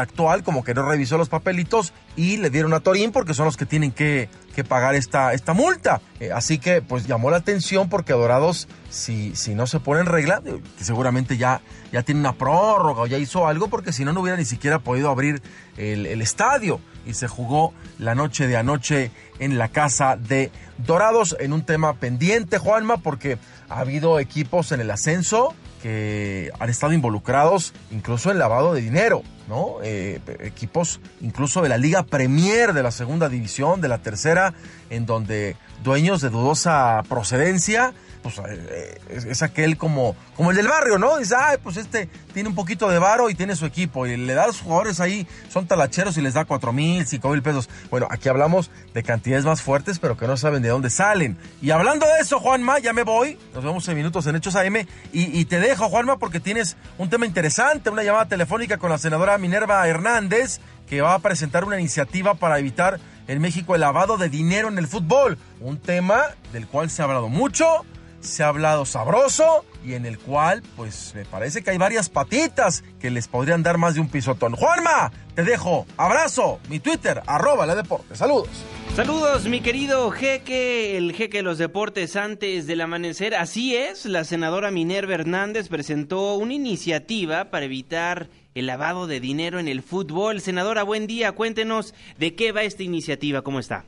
[0.00, 3.56] actual como que no revisó los papelitos y le dieron a Torín porque son los
[3.56, 4.28] que tienen que,
[4.64, 6.00] pagar esta, esta multa.
[6.20, 10.06] Eh, así que pues llamó la atención porque Dorados, si, si no se pone en
[10.06, 11.60] regla, eh, seguramente ya,
[11.92, 14.78] ya tiene una prórroga o ya hizo algo porque si no, no hubiera ni siquiera
[14.78, 15.42] podido abrir
[15.76, 21.52] el estadio y se jugó la noche de anoche en la casa de Dorados en
[21.52, 27.72] un tema pendiente, Juanma, porque ha habido equipos en el ascenso que han estado involucrados
[27.90, 29.76] incluso en lavado de dinero, ¿no?
[29.82, 34.54] Eh, equipos incluso de la Liga Premier de la segunda división, de la tercera,
[34.90, 37.94] en donde dueños de dudosa procedencia
[38.34, 41.18] pues eh, es, aquel como, como el del barrio, ¿no?
[41.18, 44.06] Dice, ay, pues este tiene un poquito de varo y tiene su equipo.
[44.06, 47.30] Y le da a los jugadores ahí, son talacheros y les da cuatro mil, cinco
[47.30, 47.68] mil pesos.
[47.90, 51.38] Bueno, aquí hablamos de cantidades más fuertes, pero que no saben de dónde salen.
[51.62, 53.38] Y hablando de eso, Juanma, ya me voy.
[53.54, 54.76] Nos vemos en minutos en Hechos AM.
[55.12, 58.98] Y, y te dejo, Juanma, porque tienes un tema interesante, una llamada telefónica con la
[58.98, 64.16] senadora Minerva Hernández, que va a presentar una iniciativa para evitar en México el lavado
[64.16, 65.38] de dinero en el fútbol.
[65.60, 67.84] Un tema del cual se ha hablado mucho
[68.20, 72.84] se ha hablado sabroso y en el cual, pues me parece que hay varias patitas
[73.00, 74.54] que les podrían dar más de un pisotón.
[74.54, 75.86] Juanma, te dejo.
[75.96, 76.58] Abrazo.
[76.68, 78.16] Mi Twitter, arroba la deporte.
[78.16, 78.48] Saludos.
[78.96, 83.36] Saludos, mi querido jeque, el jeque de los deportes antes del amanecer.
[83.36, 89.60] Así es, la senadora Minerva Hernández presentó una iniciativa para evitar el lavado de dinero
[89.60, 90.40] en el fútbol.
[90.40, 91.30] Senadora, buen día.
[91.32, 93.42] Cuéntenos de qué va esta iniciativa.
[93.42, 93.84] ¿Cómo está?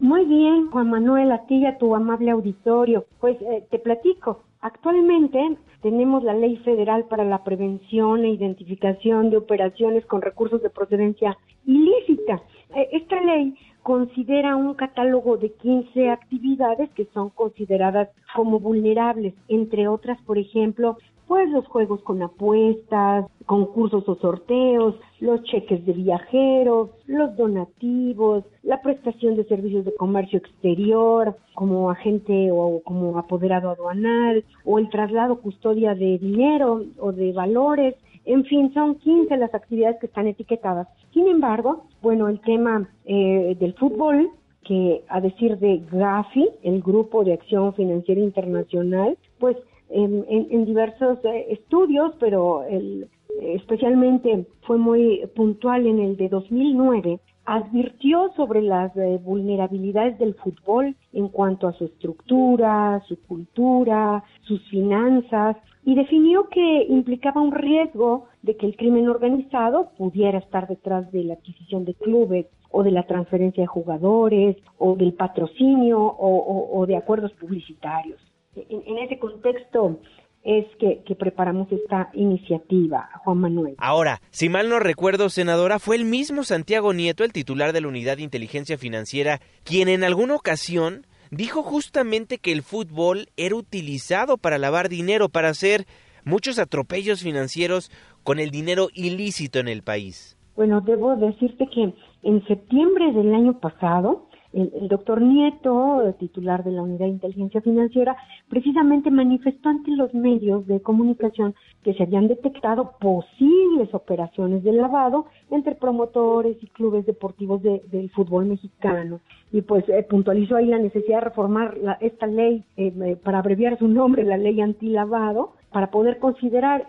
[0.00, 3.06] Muy bien, Juan Manuel, a ti y a tu amable auditorio.
[3.18, 4.44] Pues eh, te platico.
[4.60, 10.70] Actualmente tenemos la Ley Federal para la Prevención e Identificación de Operaciones con Recursos de
[10.70, 12.40] Procedencia Ilícita.
[12.76, 19.88] Eh, esta ley considera un catálogo de 15 actividades que son consideradas como vulnerables, entre
[19.88, 20.96] otras, por ejemplo,
[21.28, 28.80] pues los juegos con apuestas, concursos o sorteos, los cheques de viajeros, los donativos, la
[28.80, 35.40] prestación de servicios de comercio exterior como agente o como apoderado aduanal, o el traslado
[35.40, 40.88] custodia de dinero o de valores, en fin, son 15 las actividades que están etiquetadas.
[41.12, 44.30] Sin embargo, bueno, el tema eh, del fútbol,
[44.64, 49.56] que a decir de GAFI, el Grupo de Acción Financiera Internacional, pues
[49.90, 53.08] en, diversos eh, estudios, pero el,
[53.40, 60.94] especialmente fue muy puntual en el de 2009, advirtió sobre las eh, vulnerabilidades del fútbol
[61.14, 68.26] en cuanto a su estructura, su cultura, sus finanzas y definió que implicaba un riesgo
[68.42, 72.90] de que el crimen organizado pudiera estar detrás de la adquisición de clubes o de
[72.90, 78.20] la transferencia de jugadores o del patrocinio o de acuerdos publicitarios
[78.68, 80.00] en, ese contexto
[80.44, 83.74] es que, preparamos esta iniciativa, Juan Manuel.
[83.78, 87.88] Ahora, si mal no recuerdo, senadora, fue el mismo Santiago Nieto, el titular de la
[87.88, 94.38] Unidad de Inteligencia Financiera, quien en alguna ocasión dijo justamente que el fútbol era utilizado
[94.38, 95.86] para lavar dinero, para hacer
[96.24, 97.90] muchos atropellos financieros
[98.22, 100.36] con el dinero ilícito en el país.
[100.56, 106.82] Bueno, debo decirte que en septiembre del año pasado, el, doctor Nieto, titular de la
[106.82, 108.16] Unidad de Inteligencia Financiera,
[108.48, 115.26] precisamente manifestó ante los medios de comunicación que se habían detectado posibles operaciones de lavado
[115.50, 119.20] entre promotores y clubes deportivos del fútbol mexicano.
[119.52, 123.78] Y pues eh, puntualizó ahí la necesidad de reformar esta ley, eh, eh, para abreviar
[123.78, 126.86] su nombre, la ley antilavado, para poder considerar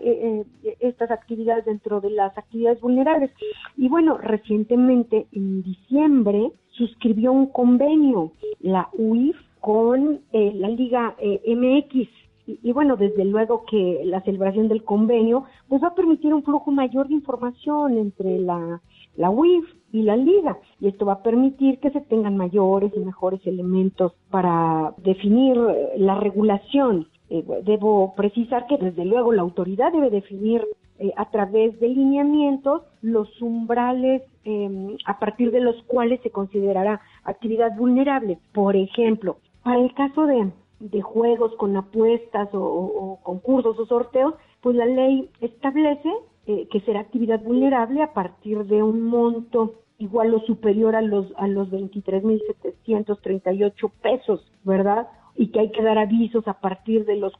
[0.80, 3.30] estas actividades dentro de las actividades vulnerables.
[3.76, 11.40] Y bueno, recientemente, en diciembre, suscribió un convenio, la UIF, con eh, la Liga eh,
[11.54, 12.08] MX.
[12.46, 16.72] Y, bueno, desde luego que la celebración del convenio pues va a permitir un flujo
[16.72, 18.80] mayor de información entre la,
[19.16, 23.00] la UIF y la liga y esto va a permitir que se tengan mayores y
[23.00, 27.06] mejores elementos para definir eh, la regulación.
[27.28, 30.66] debo precisar que desde luego la autoridad debe definir
[31.02, 37.00] eh, a través de lineamientos los umbrales em, a partir de los cuales se considerará
[37.24, 38.38] actividad vulnerable.
[38.52, 40.52] Por ejemplo, para el caso de,
[41.00, 46.10] juegos con apuestas o, concursos o sorteos, pues la ley establece
[46.46, 51.32] eh, que será actividad vulnerable a partir de un monto igual o superior a los
[51.38, 55.08] a los 23.738 pesos, ¿verdad?
[55.34, 57.32] Y que hay que dar avisos a partir de los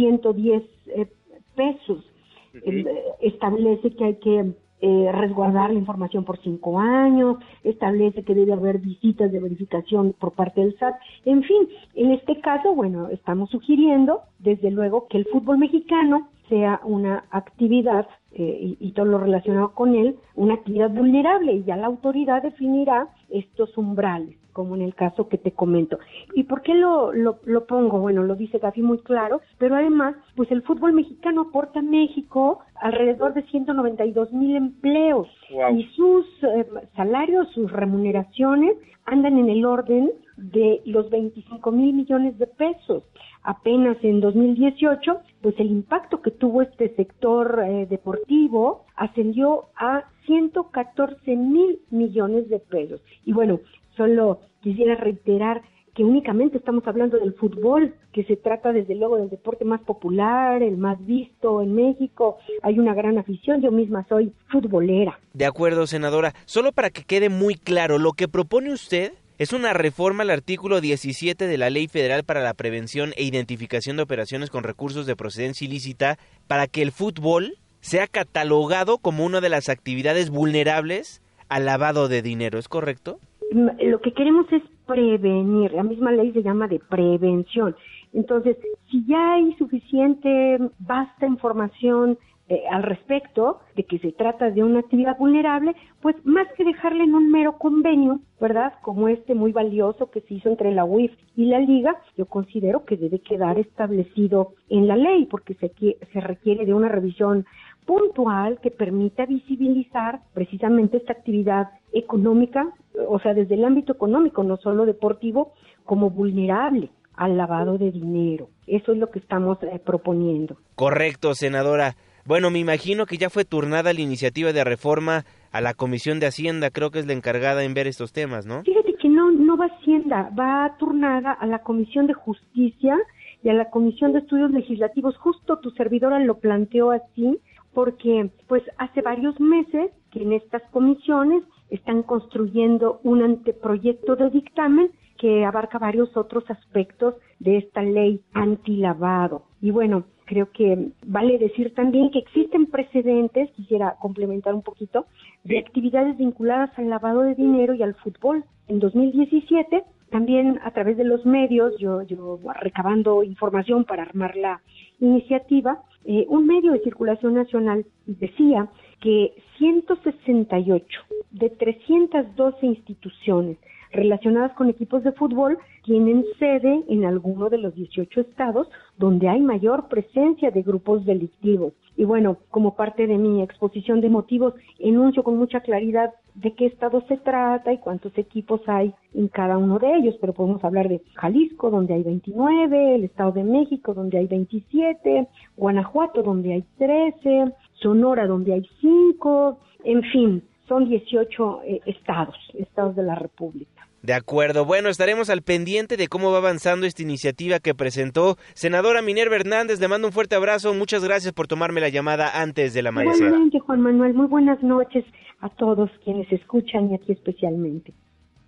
[0.00, 1.06] 47.110 eh,
[1.54, 2.04] pesos.
[2.52, 2.84] Eh,
[3.20, 8.78] establece que hay que eh, resguardar la información por cinco años, establece que debe haber
[8.78, 10.94] visitas de verificación por parte del SAT.
[11.26, 16.80] En fin, en este caso, bueno, estamos sugiriendo, desde luego, que el fútbol mexicano sea
[16.82, 21.86] una actividad eh, y, todo lo relacionado con él, una actividad vulnerable y ya la
[21.86, 25.98] autoridad definirá estos umbrales, como en el caso que te comento.
[26.34, 27.98] ¿Y por qué lo, lo, pongo?
[28.00, 32.60] Bueno, lo dice Gafi muy claro, pero además, pues el fútbol mexicano aporta a México
[32.76, 35.28] alrededor de 192 mil empleos
[35.76, 38.76] y sus eh, salarios, sus remuneraciones
[39.06, 43.02] andan en el orden de los 25 mil millones de pesos.
[43.42, 51.36] Apenas en 2018, pues el impacto que tuvo este sector eh, deportivo ascendió a 114
[51.36, 53.00] mil millones de pesos.
[53.24, 53.60] Y bueno,
[53.96, 55.62] solo quisiera reiterar
[55.94, 60.62] que únicamente estamos hablando del fútbol, que se trata desde luego del deporte más popular,
[60.62, 62.38] el más visto en México.
[62.62, 65.18] Hay una gran afición, yo misma soy futbolera.
[65.32, 66.32] De acuerdo, senadora.
[66.44, 70.80] Solo para que quede muy claro, lo que propone usted es una reforma al artículo
[70.80, 75.16] 17 de la Ley Federal para la Prevención e Identificación de Operaciones con Recursos de
[75.16, 81.64] Procedencia Ilícita para que el fútbol sea catalogado como una de las actividades vulnerables al
[81.64, 83.18] lavado de dinero, ¿es correcto?
[83.50, 87.74] Lo que queremos es prevenir, la misma ley se llama de prevención.
[88.12, 88.56] Entonces,
[88.90, 94.80] si ya hay suficiente, vasta información eh, al respecto de que se trata de una
[94.80, 98.72] actividad vulnerable, pues más que dejarle en un mero convenio, ¿verdad?
[98.82, 102.84] Como este muy valioso que se hizo entre la UIF y la Liga, yo considero
[102.84, 105.70] que debe quedar establecido en la ley porque se,
[106.12, 107.46] se requiere de una revisión
[107.90, 112.72] puntual que permita visibilizar precisamente esta actividad económica,
[113.08, 118.48] o sea, desde el ámbito económico, no solo deportivo, como vulnerable al lavado de dinero.
[118.68, 120.56] Eso es lo que estamos eh, proponiendo.
[120.76, 121.96] Correcto, senadora.
[122.24, 126.28] Bueno, me imagino que ya fue turnada la iniciativa de reforma a la Comisión de
[126.28, 128.62] Hacienda, creo que es la encargada en ver estos temas, ¿no?
[128.62, 132.96] Fíjate que no, no va Hacienda, va turnada a la Comisión de Justicia
[133.42, 135.16] y a la Comisión de Estudios Legislativos.
[135.16, 137.40] Justo tu servidora lo planteó así,
[137.74, 144.90] porque pues hace varios meses que en estas comisiones están construyendo un anteproyecto de dictamen
[145.18, 149.44] que abarca varios otros aspectos de esta ley antilavado.
[149.60, 155.06] Y bueno, creo que vale decir también que existen precedentes, quisiera complementar un poquito,
[155.44, 158.44] de actividades vinculadas al lavado de dinero y al fútbol.
[158.68, 164.62] En 2017, también a través de los medios, yo, yo recabando información para armar la
[165.00, 168.68] iniciativa, eh, un medio de circulación nacional decía
[169.00, 171.00] que 168
[171.32, 173.58] de 312 instituciones
[173.92, 178.68] relacionadas con equipos de fútbol tienen sede en alguno de los 18 estados
[178.98, 181.72] donde hay mayor presencia de grupos delictivos.
[181.96, 186.66] Y bueno, como parte de mi exposición de motivos, enuncio con mucha claridad de qué
[186.66, 190.88] estado se trata y cuántos equipos hay en cada uno de ellos, pero podemos hablar
[190.88, 196.64] de Jalisco, donde hay 29, el Estado de México, donde hay 27, Guanajuato, donde hay
[196.78, 203.79] 13, Sonora, donde hay 5, en fin, son 18 eh, estados, estados de la República.
[204.02, 209.02] De acuerdo, bueno, estaremos al pendiente de cómo va avanzando esta iniciativa que presentó senadora
[209.02, 209.78] Minerva Hernández.
[209.78, 213.26] Le mando un fuerte abrazo, muchas gracias por tomarme la llamada antes de la amanecer.
[213.26, 215.04] Igualmente, Juan Manuel, muy buenas noches
[215.40, 217.92] a todos quienes escuchan y aquí especialmente.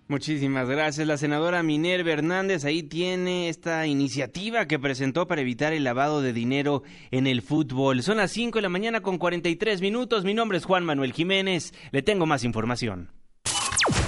[0.07, 1.07] Muchísimas gracias.
[1.07, 6.33] La senadora Minerva Hernández ahí tiene esta iniciativa que presentó para evitar el lavado de
[6.33, 8.01] dinero en el fútbol.
[8.01, 10.25] Son las 5 de la mañana con 43 minutos.
[10.25, 11.73] Mi nombre es Juan Manuel Jiménez.
[11.91, 13.09] Le tengo más información.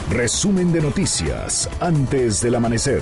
[0.09, 3.01] Resumen de noticias antes del amanecer.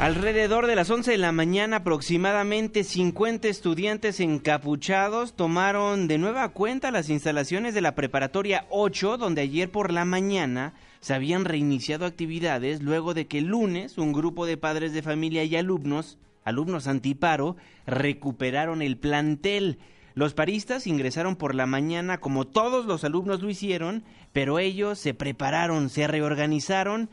[0.00, 6.90] Alrededor de las 11 de la mañana aproximadamente 50 estudiantes encapuchados tomaron de nueva cuenta
[6.90, 12.82] las instalaciones de la preparatoria 8 donde ayer por la mañana se habían reiniciado actividades
[12.82, 17.56] luego de que el lunes un grupo de padres de familia y alumnos, alumnos antiparo,
[17.86, 19.78] recuperaron el plantel.
[20.18, 24.02] Los paristas ingresaron por la mañana como todos los alumnos lo hicieron,
[24.32, 27.08] pero ellos se prepararon, se reorganizaron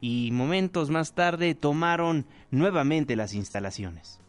[0.00, 4.20] y momentos más tarde tomaron nuevamente las instalaciones.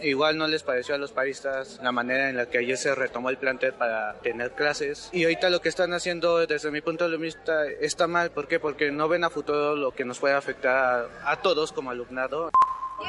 [0.00, 3.28] Igual no les pareció a los paristas la manera en la que ayer se retomó
[3.28, 5.10] el plantel para tener clases.
[5.12, 8.30] Y ahorita lo que están haciendo desde mi punto de vista está mal.
[8.30, 8.60] ¿Por qué?
[8.60, 12.52] Porque no ven a futuro lo que nos puede afectar a todos como alumnado.
[12.96, 13.04] Sí,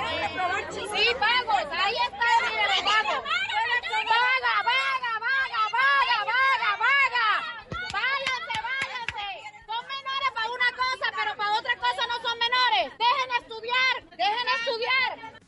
[1.17, 3.05] vamos, ahí está, vaga,
[4.65, 7.27] vaga, vaga, vaga, vaga, vaga.
[7.93, 9.27] Váyanse, váyanse.
[9.65, 12.85] Son menores para una cosa, pero para otra cosa no son menores.
[12.99, 15.41] Dejen estudiar, dejen estudiar.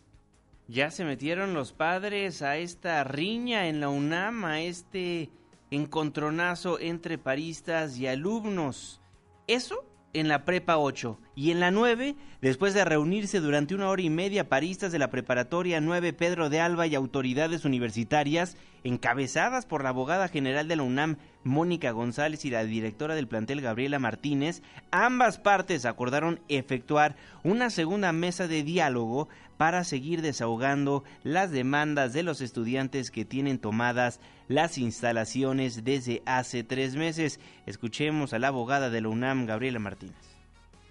[0.69, 5.29] Ya se metieron los padres a esta riña en la UNAM, a este
[5.69, 9.01] encontronazo entre paristas y alumnos.
[9.47, 9.83] Eso
[10.13, 14.09] en la prepa 8 y en la 9, después de reunirse durante una hora y
[14.09, 19.89] media paristas de la preparatoria 9 Pedro de Alba y autoridades universitarias, encabezadas por la
[19.89, 21.15] abogada general de la UNAM
[21.45, 24.61] Mónica González y la directora del plantel Gabriela Martínez,
[24.91, 32.23] ambas partes acordaron efectuar una segunda mesa de diálogo para seguir desahogando las demandas de
[32.23, 34.19] los estudiantes que tienen tomadas
[34.49, 37.39] las instalaciones desde hace tres meses.
[37.65, 40.28] Escuchemos a la abogada de la UNAM, Gabriela Martínez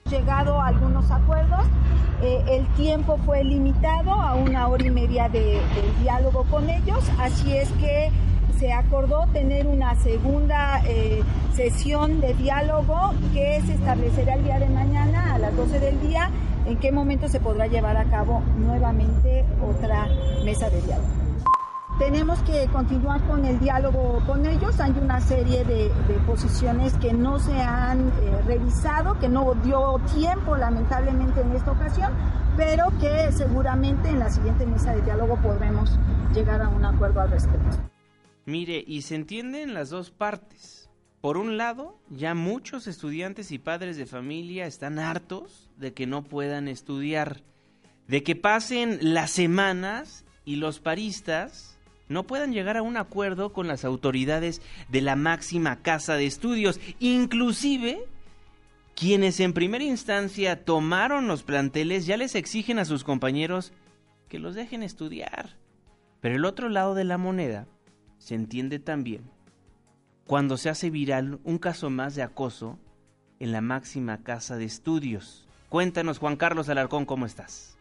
[0.09, 1.67] llegado a algunos acuerdos.
[2.23, 5.61] Eh, el tiempo fue limitado a una hora y media de,
[6.01, 8.11] diálogo con ellos, así es que
[8.59, 11.23] se acordó tener una segunda eh,
[11.55, 16.29] sesión de diálogo que se establecerá el día de mañana a las 12 del día,
[16.67, 20.09] en qué momento se podrá llevar a cabo nuevamente otra
[20.45, 21.28] mesa de diálogo.
[21.99, 24.79] Tenemos que continuar con el diálogo con ellos.
[24.79, 25.91] Hay una serie de,
[26.27, 32.13] posiciones que no se han eh, revisado, que no dio tiempo lamentablemente en esta ocasión,
[32.57, 35.99] pero que seguramente en la siguiente mesa de diálogo podremos
[36.33, 37.79] llegar a un acuerdo al respecto.
[38.47, 40.89] Mire, y se entienden las dos partes.
[41.21, 46.23] Por un lado, ya muchos estudiantes y padres de familia están hartos de que no
[46.23, 47.43] puedan estudiar,
[48.07, 51.78] de que pasen las semanas y los paristas
[52.09, 56.81] no puedan llegar a un acuerdo con las autoridades de la máxima casa de estudios,
[56.99, 58.05] inclusive
[58.95, 63.73] quienes en primera instancia tomaron los planteles ya les exigen a sus compañeros
[64.29, 65.57] que los dejen estudiar.
[66.21, 67.67] Pero el otro lado de la moneda
[68.19, 69.31] se entiende también
[70.27, 72.79] cuando se hace viral un caso más de acoso
[73.41, 75.49] en la máxima casa de estudios.
[75.71, 77.78] Cuéntanos, Juan Carlos Alarcón, ¿cómo estás?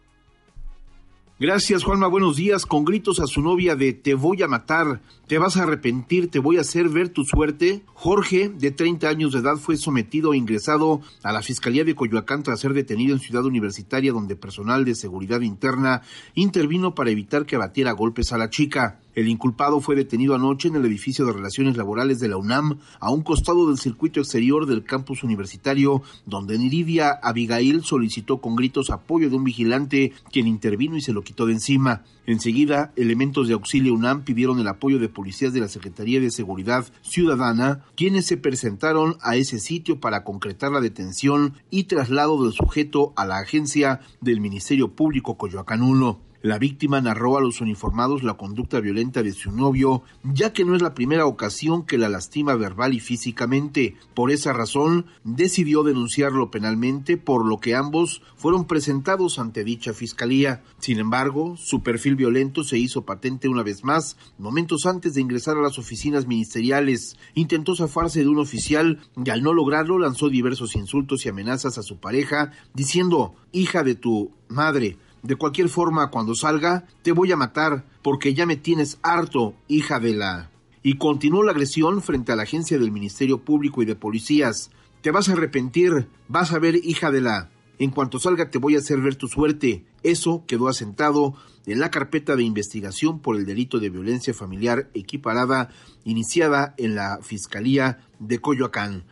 [1.39, 2.07] Gracias, Juanma.
[2.07, 2.65] Buenos días.
[2.65, 6.39] Con gritos a su novia de te voy a matar, te vas a arrepentir, te
[6.39, 7.83] voy a hacer ver tu suerte.
[7.93, 12.41] Jorge, de 30 años de edad, fue sometido e ingresado a la Fiscalía de Coyoacán
[12.41, 16.01] tras ser detenido en Ciudad Universitaria, donde personal de seguridad interna
[16.33, 18.99] intervino para evitar que batiera golpes a la chica.
[19.17, 23.09] El inculpado fue detenido anoche en el edificio de Relaciones Laborales de la UNAM, a
[23.09, 29.31] un costado del circuito exterior del campus universitario, donde Niridia Abigail solicitó con gritos apoyo
[29.31, 32.03] de un vigilante, quien intervino y se lo quitó de encima.
[32.27, 36.85] Enseguida, elementos de auxilio UNAM pidieron el apoyo de policías de la Secretaría de Seguridad
[37.01, 43.13] Ciudadana, quienes se presentaron a ese sitio para concretar la detención y traslado del sujeto
[43.15, 46.26] a la agencia del Ministerio Público Coyoacán 1.
[46.47, 50.77] La víctima narró a los uniformados la conducta violenta de su novio, ya que no
[50.77, 53.97] es la primera ocasión que la lastima verbal y físicamente.
[54.13, 60.63] Por esa razón, decidió denunciarlo penalmente, por lo que ambos fueron presentados ante dicha fiscalía.
[60.79, 65.57] Sin embargo, su perfil violento se hizo patente una vez más, momentos antes de ingresar
[65.57, 67.17] a las oficinas ministeriales.
[67.33, 71.83] Intentó zafarse de un oficial y al no lograrlo lanzó diversos insultos y amenazas a
[71.83, 74.97] su pareja, diciendo, hija de tu madre,
[75.27, 79.99] de cualquier forma, cuando salga, te voy a matar porque ya me tienes harto, hija
[79.99, 80.51] de la...
[80.83, 84.71] Y continuó la agresión frente a la agencia del Ministerio Público y de Policías.
[85.01, 87.49] Te vas a arrepentir, vas a ver, hija de la...
[87.77, 89.83] En cuanto salga te voy a hacer ver tu suerte.
[90.01, 95.71] Eso quedó asentado en la carpeta de investigación por el delito de violencia familiar equiparada
[96.05, 99.03] iniciada en la Fiscalía de Coyoacán.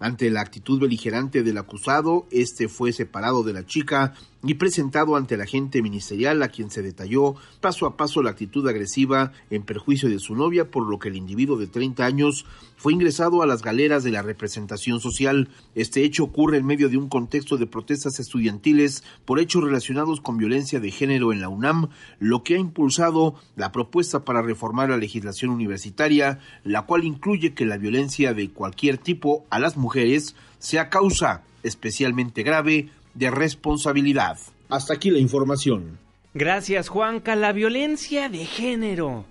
[0.00, 4.14] Ante la actitud beligerante del acusado, este fue separado de la chica
[4.44, 8.68] y presentado ante el agente ministerial a quien se detalló paso a paso la actitud
[8.68, 12.44] agresiva en perjuicio de su novia, por lo que el individuo de 30 años
[12.76, 15.48] fue ingresado a las galeras de la representación social.
[15.74, 20.36] Este hecho ocurre en medio de un contexto de protestas estudiantiles por hechos relacionados con
[20.36, 21.88] violencia de género en la UNAM,
[22.18, 27.64] lo que ha impulsado la propuesta para reformar la legislación universitaria, la cual incluye que
[27.64, 34.38] la violencia de cualquier tipo a las mujeres sea causa especialmente grave de responsabilidad.
[34.68, 35.98] Hasta aquí la información.
[36.34, 37.36] Gracias, Juanca.
[37.36, 39.24] La violencia de género.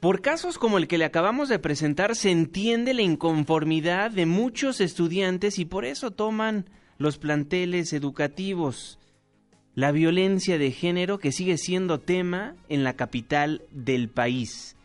[0.00, 4.80] Por casos como el que le acabamos de presentar se entiende la inconformidad de muchos
[4.80, 6.68] estudiantes y por eso toman
[6.98, 8.98] los planteles educativos.
[9.76, 14.76] La violencia de género que sigue siendo tema en la capital del país.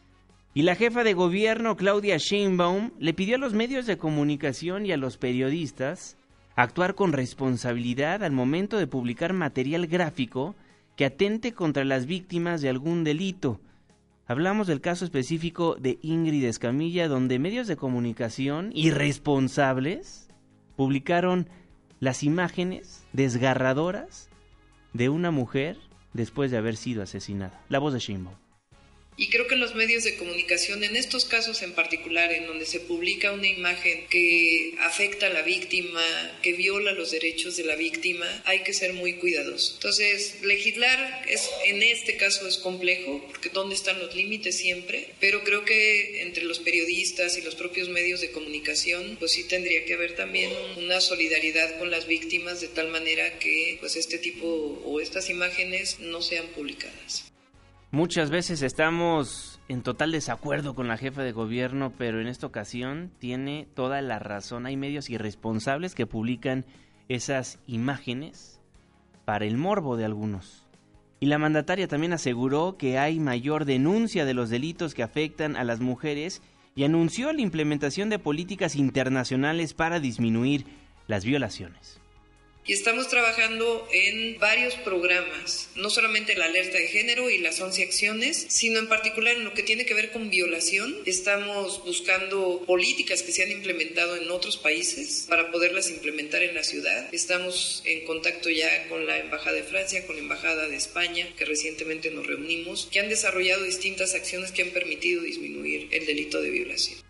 [0.53, 4.91] Y la jefa de gobierno, Claudia Sheinbaum, le pidió a los medios de comunicación y
[4.91, 6.15] a los periodistas
[6.57, 10.55] actuar con responsabilidad al momento de publicar material gráfico
[10.95, 13.61] que atente contra las víctimas de algún delito.
[14.25, 20.29] Hablamos del caso específico de Ingrid Escamilla, donde medios de comunicación irresponsables
[20.75, 21.47] publicaron
[21.99, 24.29] las imágenes desgarradoras
[24.93, 25.77] de una mujer
[26.13, 27.61] después de haber sido asesinada.
[27.69, 28.35] La voz de Sheinbaum.
[29.19, 32.79] Y creo que los medios de comunicación, en estos casos en particular, en donde se
[32.79, 36.03] publica una imagen que afecta a la víctima,
[36.43, 39.73] que viola los derechos de la víctima, hay que ser muy cuidadosos.
[39.73, 45.43] Entonces, legislar es, en este caso es complejo, porque dónde están los límites siempre, pero
[45.43, 49.95] creo que entre los periodistas y los propios medios de comunicación, pues sí tendría que
[49.95, 54.45] haber también una solidaridad con las víctimas de tal manera que pues este tipo
[54.85, 57.23] o estas imágenes no sean publicadas.
[57.91, 63.11] Muchas veces estamos en total desacuerdo con la jefa de gobierno, pero en esta ocasión
[63.17, 64.65] tiene toda la razón.
[64.65, 66.65] Hay medios irresponsables que publican
[67.07, 68.59] esas imágenes
[69.23, 70.65] para el morbo de algunos.
[71.21, 75.63] Y la mandataria también aseguró que hay mayor denuncia de los delitos que afectan a
[75.63, 76.41] las mujeres
[76.75, 80.65] y anunció la implementación de políticas internacionales para disminuir
[81.07, 82.01] las violaciones
[82.67, 87.81] y estamos trabajando en varios programas, no solamente la alerta de género y las 11
[87.81, 90.93] acciones, sino en particular en lo que tiene que ver con violación.
[91.05, 96.63] Estamos buscando políticas que se han implementado en otros países para poderlas implementar en la
[96.63, 97.07] ciudad.
[97.13, 101.45] Estamos en contacto ya con la Embajada de Francia, con la Embajada de España, que
[101.45, 106.49] recientemente nos reunimos, que han desarrollado distintas acciones que han permitido disminuir el delito de
[106.49, 107.06] violación.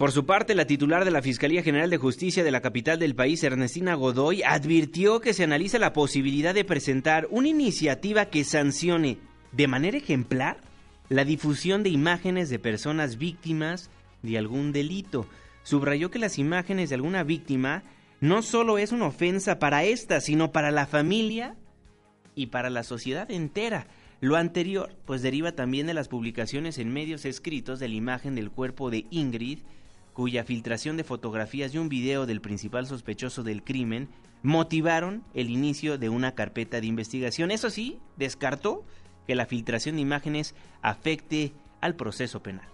[0.00, 3.14] Por su parte, la titular de la Fiscalía General de Justicia de la capital del
[3.14, 9.18] país, Ernestina Godoy, advirtió que se analiza la posibilidad de presentar una iniciativa que sancione
[9.52, 10.62] de manera ejemplar
[11.10, 13.90] la difusión de imágenes de personas víctimas
[14.22, 15.26] de algún delito.
[15.64, 17.82] Subrayó que las imágenes de alguna víctima
[18.20, 21.56] no solo es una ofensa para ésta, sino para la familia
[22.34, 23.86] y para la sociedad entera.
[24.20, 28.50] Lo anterior, pues deriva también de las publicaciones en medios escritos de la imagen del
[28.50, 29.58] cuerpo de Ingrid,
[30.12, 34.08] cuya filtración de fotografías y un video del principal sospechoso del crimen
[34.42, 37.50] motivaron el inicio de una carpeta de investigación.
[37.50, 38.84] Eso sí, descartó
[39.26, 42.66] que la filtración de imágenes afecte al proceso penal.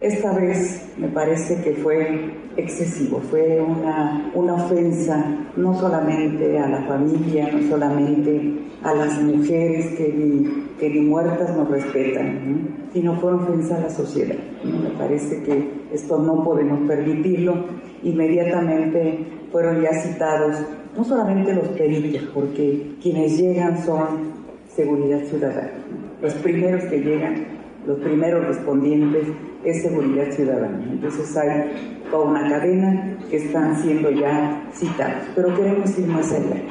[0.00, 5.22] Esta vez me parece que fue excesivo, fue una, una ofensa
[5.56, 11.54] no solamente a la familia, no solamente a las mujeres que ni, que ni muertas
[11.54, 14.38] nos respetan, sino fue una ofensa a la sociedad.
[14.64, 17.64] Me parece que esto no podemos permitirlo.
[18.02, 20.56] Inmediatamente fueron ya citados
[20.96, 24.32] no solamente los peritos, porque quienes llegan son
[24.74, 25.72] seguridad ciudadana.
[26.20, 29.28] Los primeros que llegan los primeros respondientes
[29.64, 30.84] es seguridad ciudadana.
[30.90, 36.62] Entonces hay toda una cadena que están siendo ya citados, pero queremos ir más allá,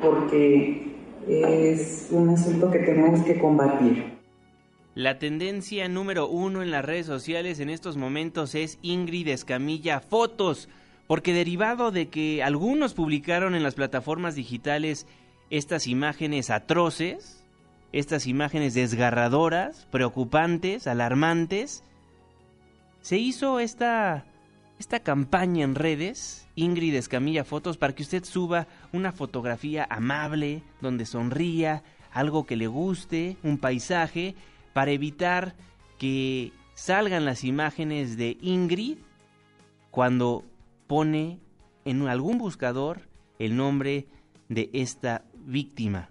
[0.00, 0.94] porque
[1.28, 4.13] es un asunto que tenemos que combatir.
[4.94, 10.68] La tendencia número uno en las redes sociales en estos momentos es Ingrid Escamilla Fotos,
[11.08, 15.08] porque derivado de que algunos publicaron en las plataformas digitales
[15.50, 17.44] estas imágenes atroces,
[17.90, 21.82] estas imágenes desgarradoras, preocupantes, alarmantes,
[23.00, 24.24] se hizo esta,
[24.78, 31.04] esta campaña en redes, Ingrid Escamilla Fotos, para que usted suba una fotografía amable, donde
[31.04, 31.82] sonría,
[32.12, 34.36] algo que le guste, un paisaje,
[34.74, 35.56] para evitar
[35.98, 38.98] que salgan las imágenes de Ingrid
[39.90, 40.44] cuando
[40.86, 41.40] pone
[41.86, 43.08] en algún buscador
[43.38, 44.06] el nombre
[44.48, 46.10] de esta víctima.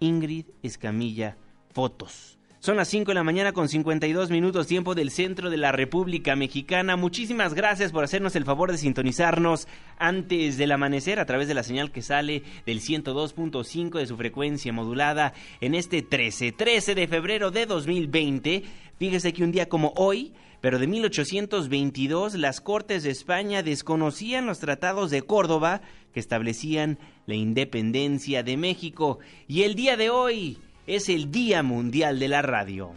[0.00, 1.36] Ingrid Escamilla
[1.72, 2.39] Fotos.
[2.62, 6.36] Son las 5 de la mañana con 52 minutos tiempo del centro de la República
[6.36, 6.94] Mexicana.
[6.94, 11.62] Muchísimas gracias por hacernos el favor de sintonizarnos antes del amanecer a través de la
[11.62, 15.32] señal que sale del 102.5 de su frecuencia modulada
[15.62, 18.62] en este 13, 13 de febrero de 2020.
[18.98, 24.58] Fíjese que un día como hoy, pero de 1822, las Cortes de España desconocían los
[24.58, 25.80] tratados de Córdoba
[26.12, 29.18] que establecían la independencia de México.
[29.48, 30.58] Y el día de hoy
[30.90, 32.90] es el Día Mundial de la Radio.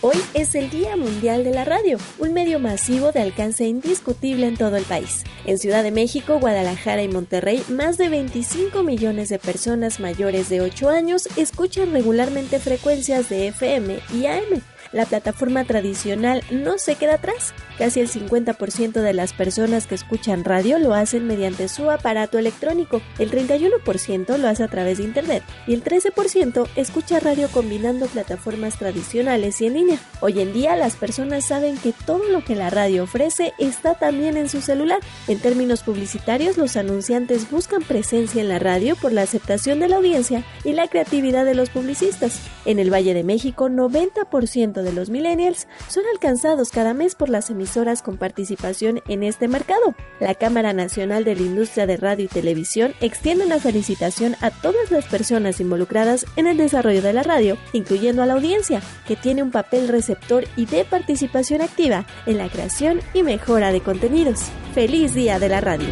[0.00, 4.56] Hoy es el Día Mundial de la Radio, un medio masivo de alcance indiscutible en
[4.56, 5.22] todo el país.
[5.46, 10.62] En Ciudad de México, Guadalajara y Monterrey, más de 25 millones de personas mayores de
[10.62, 17.14] 8 años escuchan regularmente frecuencias de FM y AM la plataforma tradicional no se queda
[17.14, 17.54] atrás.
[17.78, 23.00] Casi el 50% de las personas que escuchan radio lo hacen mediante su aparato electrónico,
[23.18, 28.78] el 31% lo hace a través de Internet y el 13% escucha radio combinando plataformas
[28.78, 29.98] tradicionales y en línea.
[30.20, 34.36] Hoy en día las personas saben que todo lo que la radio ofrece está también
[34.36, 35.00] en su celular.
[35.28, 39.96] En términos publicitarios, los anunciantes buscan presencia en la radio por la aceptación de la
[39.96, 42.40] audiencia y la creatividad de los publicistas.
[42.64, 47.28] En el Valle de México, 90% 60% de los millennials son alcanzados cada mes por
[47.28, 49.94] las emisoras con participación en este mercado.
[50.20, 54.90] La Cámara Nacional de la Industria de Radio y Televisión extiende una felicitación a todas
[54.90, 59.42] las personas involucradas en el desarrollo de la radio, incluyendo a la audiencia, que tiene
[59.42, 64.40] un papel receptor y de participación activa en la creación y mejora de contenidos.
[64.74, 65.88] ¡Feliz Día de la Radio!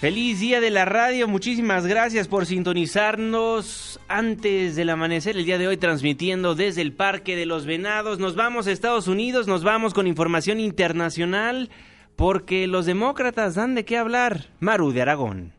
[0.00, 5.66] Feliz día de la radio, muchísimas gracias por sintonizarnos antes del amanecer el día de
[5.66, 8.20] hoy transmitiendo desde el Parque de los Venados.
[8.20, 11.68] Nos vamos a Estados Unidos, nos vamos con información internacional
[12.14, 14.44] porque los demócratas dan de qué hablar.
[14.60, 15.52] Maru de Aragón.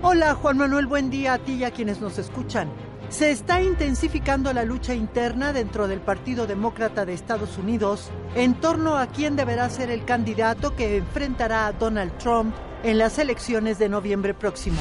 [0.00, 2.68] Hola Juan Manuel, buen día a ti y a quienes nos escuchan.
[3.08, 8.96] Se está intensificando la lucha interna dentro del Partido Demócrata de Estados Unidos en torno
[8.96, 13.88] a quién deberá ser el candidato que enfrentará a Donald Trump en las elecciones de
[13.88, 14.78] noviembre próximo.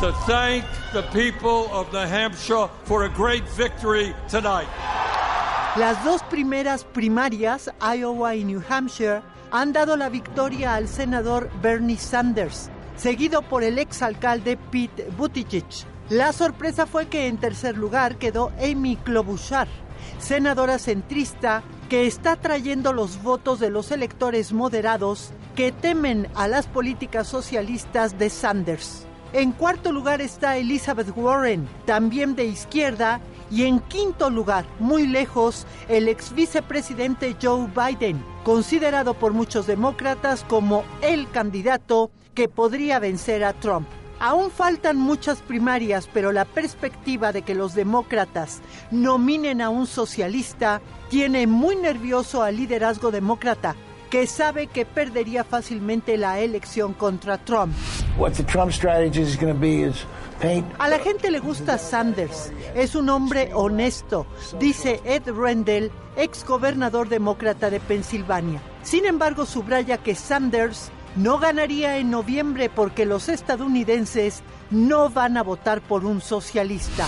[0.00, 4.68] So thank the people of New Hampshire for a great victory tonight.
[5.76, 11.98] Las dos primeras primarias, Iowa y New Hampshire, han dado la victoria al senador Bernie
[11.98, 15.64] Sanders, seguido por el exalcalde Pete Buttigieg.
[16.10, 19.66] La sorpresa fue que en tercer lugar quedó Amy Klobuchar,
[20.20, 26.68] senadora centrista que está trayendo los votos de los electores moderados que temen a las
[26.68, 29.04] políticas socialistas de Sanders.
[29.32, 35.66] En cuarto lugar está Elizabeth Warren, también de izquierda, y en quinto lugar, muy lejos,
[35.88, 43.42] el ex vicepresidente Joe Biden, considerado por muchos demócratas como el candidato que podría vencer
[43.42, 43.88] a Trump.
[44.18, 50.80] Aún faltan muchas primarias, pero la perspectiva de que los demócratas nominen a un socialista
[51.10, 53.76] tiene muy nervioso al liderazgo demócrata,
[54.08, 57.74] que sabe que perdería fácilmente la elección contra Trump.
[60.78, 64.26] A la gente le gusta Sanders, es un hombre honesto,
[64.58, 68.62] dice Ed Rendell, ex gobernador demócrata de Pensilvania.
[68.82, 75.42] Sin embargo, subraya que Sanders no ganaría en noviembre porque los estadounidenses no van a
[75.42, 77.06] votar por un socialista.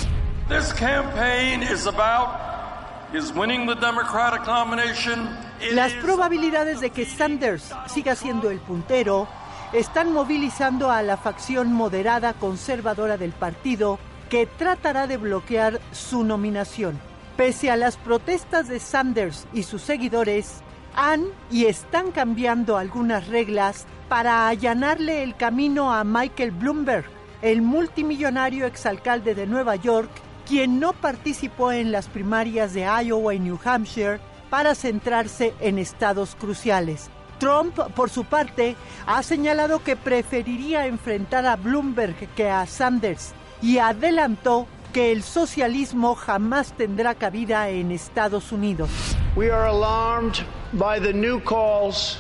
[5.73, 9.29] Las probabilidades de que Sanders siga siendo el puntero
[9.73, 13.99] están movilizando a la facción moderada conservadora del partido
[14.31, 16.99] que tratará de bloquear su nominación.
[17.37, 20.63] Pese a las protestas de Sanders y sus seguidores,
[20.95, 27.05] han y están cambiando algunas reglas para allanarle el camino a Michael Bloomberg,
[27.43, 30.11] el multimillonario exalcalde de Nueva York,
[30.47, 34.21] quien no participó en las primarias de Iowa y New Hampshire
[34.51, 37.11] para centrarse en estados cruciales.
[37.39, 38.77] Trump, por su parte,
[39.07, 43.33] ha señalado que preferiría enfrentar a Bloomberg que a Sanders
[43.63, 48.91] y adelantó que el socialismo jamás tendrá cabida en Estados Unidos.
[49.37, 52.19] We are alarmed by the new calls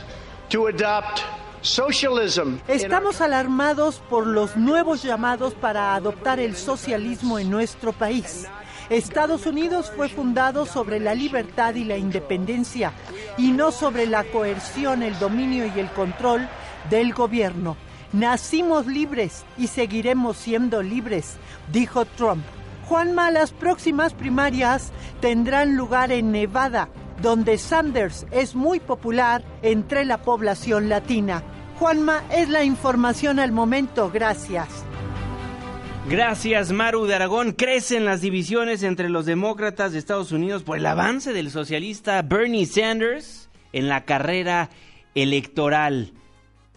[0.48, 1.22] to adopt
[2.68, 8.46] Estamos alarmados por los nuevos llamados para adoptar el socialismo en nuestro país.
[8.90, 12.92] Estados Unidos fue fundado sobre la libertad y la independencia
[13.36, 16.48] y no sobre la coerción, el dominio y el control
[16.88, 17.76] del gobierno.
[18.12, 21.36] Nacimos libres y seguiremos siendo libres,
[21.72, 22.44] dijo Trump.
[22.86, 26.88] Juanma, las próximas primarias tendrán lugar en Nevada,
[27.22, 31.42] donde Sanders es muy popular entre la población latina.
[31.78, 34.10] Juanma, es la información al momento.
[34.12, 34.68] Gracias.
[36.08, 37.52] Gracias, Maru de Aragón.
[37.52, 42.64] Crecen las divisiones entre los demócratas de Estados Unidos por el avance del socialista Bernie
[42.64, 44.70] Sanders en la carrera
[45.14, 46.12] electoral.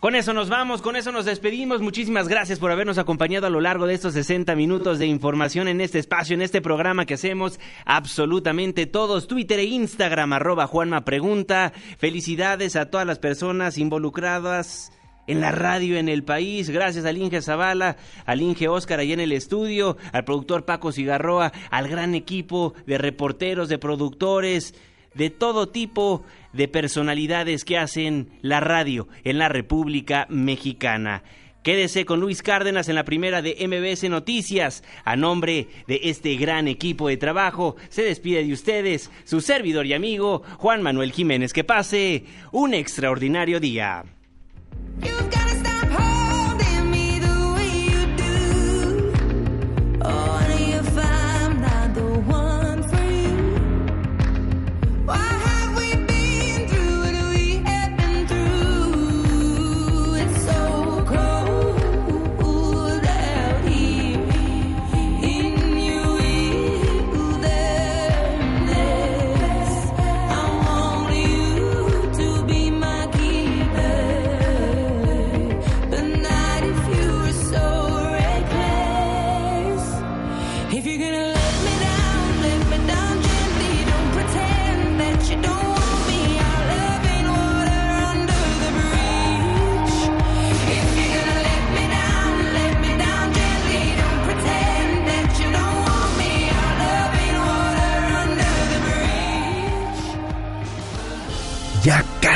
[0.02, 1.80] Con eso nos vamos, con eso nos despedimos.
[1.80, 5.80] Muchísimas gracias por habernos acompañado a lo largo de estos 60 minutos de información en
[5.80, 9.28] este espacio, en este programa que hacemos absolutamente todos.
[9.28, 11.72] Twitter e Instagram, arroba Juanma Pregunta.
[12.00, 14.92] Felicidades a todas las personas involucradas
[15.28, 16.72] en la radio en el país.
[16.72, 17.96] Gracias al Inge Zavala,
[18.26, 22.98] al Inge Oscar allá en el estudio, al productor Paco Cigarroa, al gran equipo de
[22.98, 24.74] reporteros, de productores,
[25.14, 26.24] de todo tipo
[26.54, 31.24] de personalidades que hacen la radio en la República Mexicana.
[31.64, 34.84] Quédese con Luis Cárdenas en la primera de MBS Noticias.
[35.06, 39.94] A nombre de este gran equipo de trabajo, se despide de ustedes su servidor y
[39.94, 41.54] amigo Juan Manuel Jiménez.
[41.54, 44.04] Que pase un extraordinario día.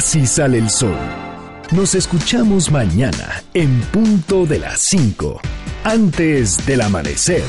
[0.06, 0.96] Casi sale el sol.
[1.72, 5.42] Nos escuchamos mañana en punto de las 5,
[5.84, 7.42] antes del amanecer.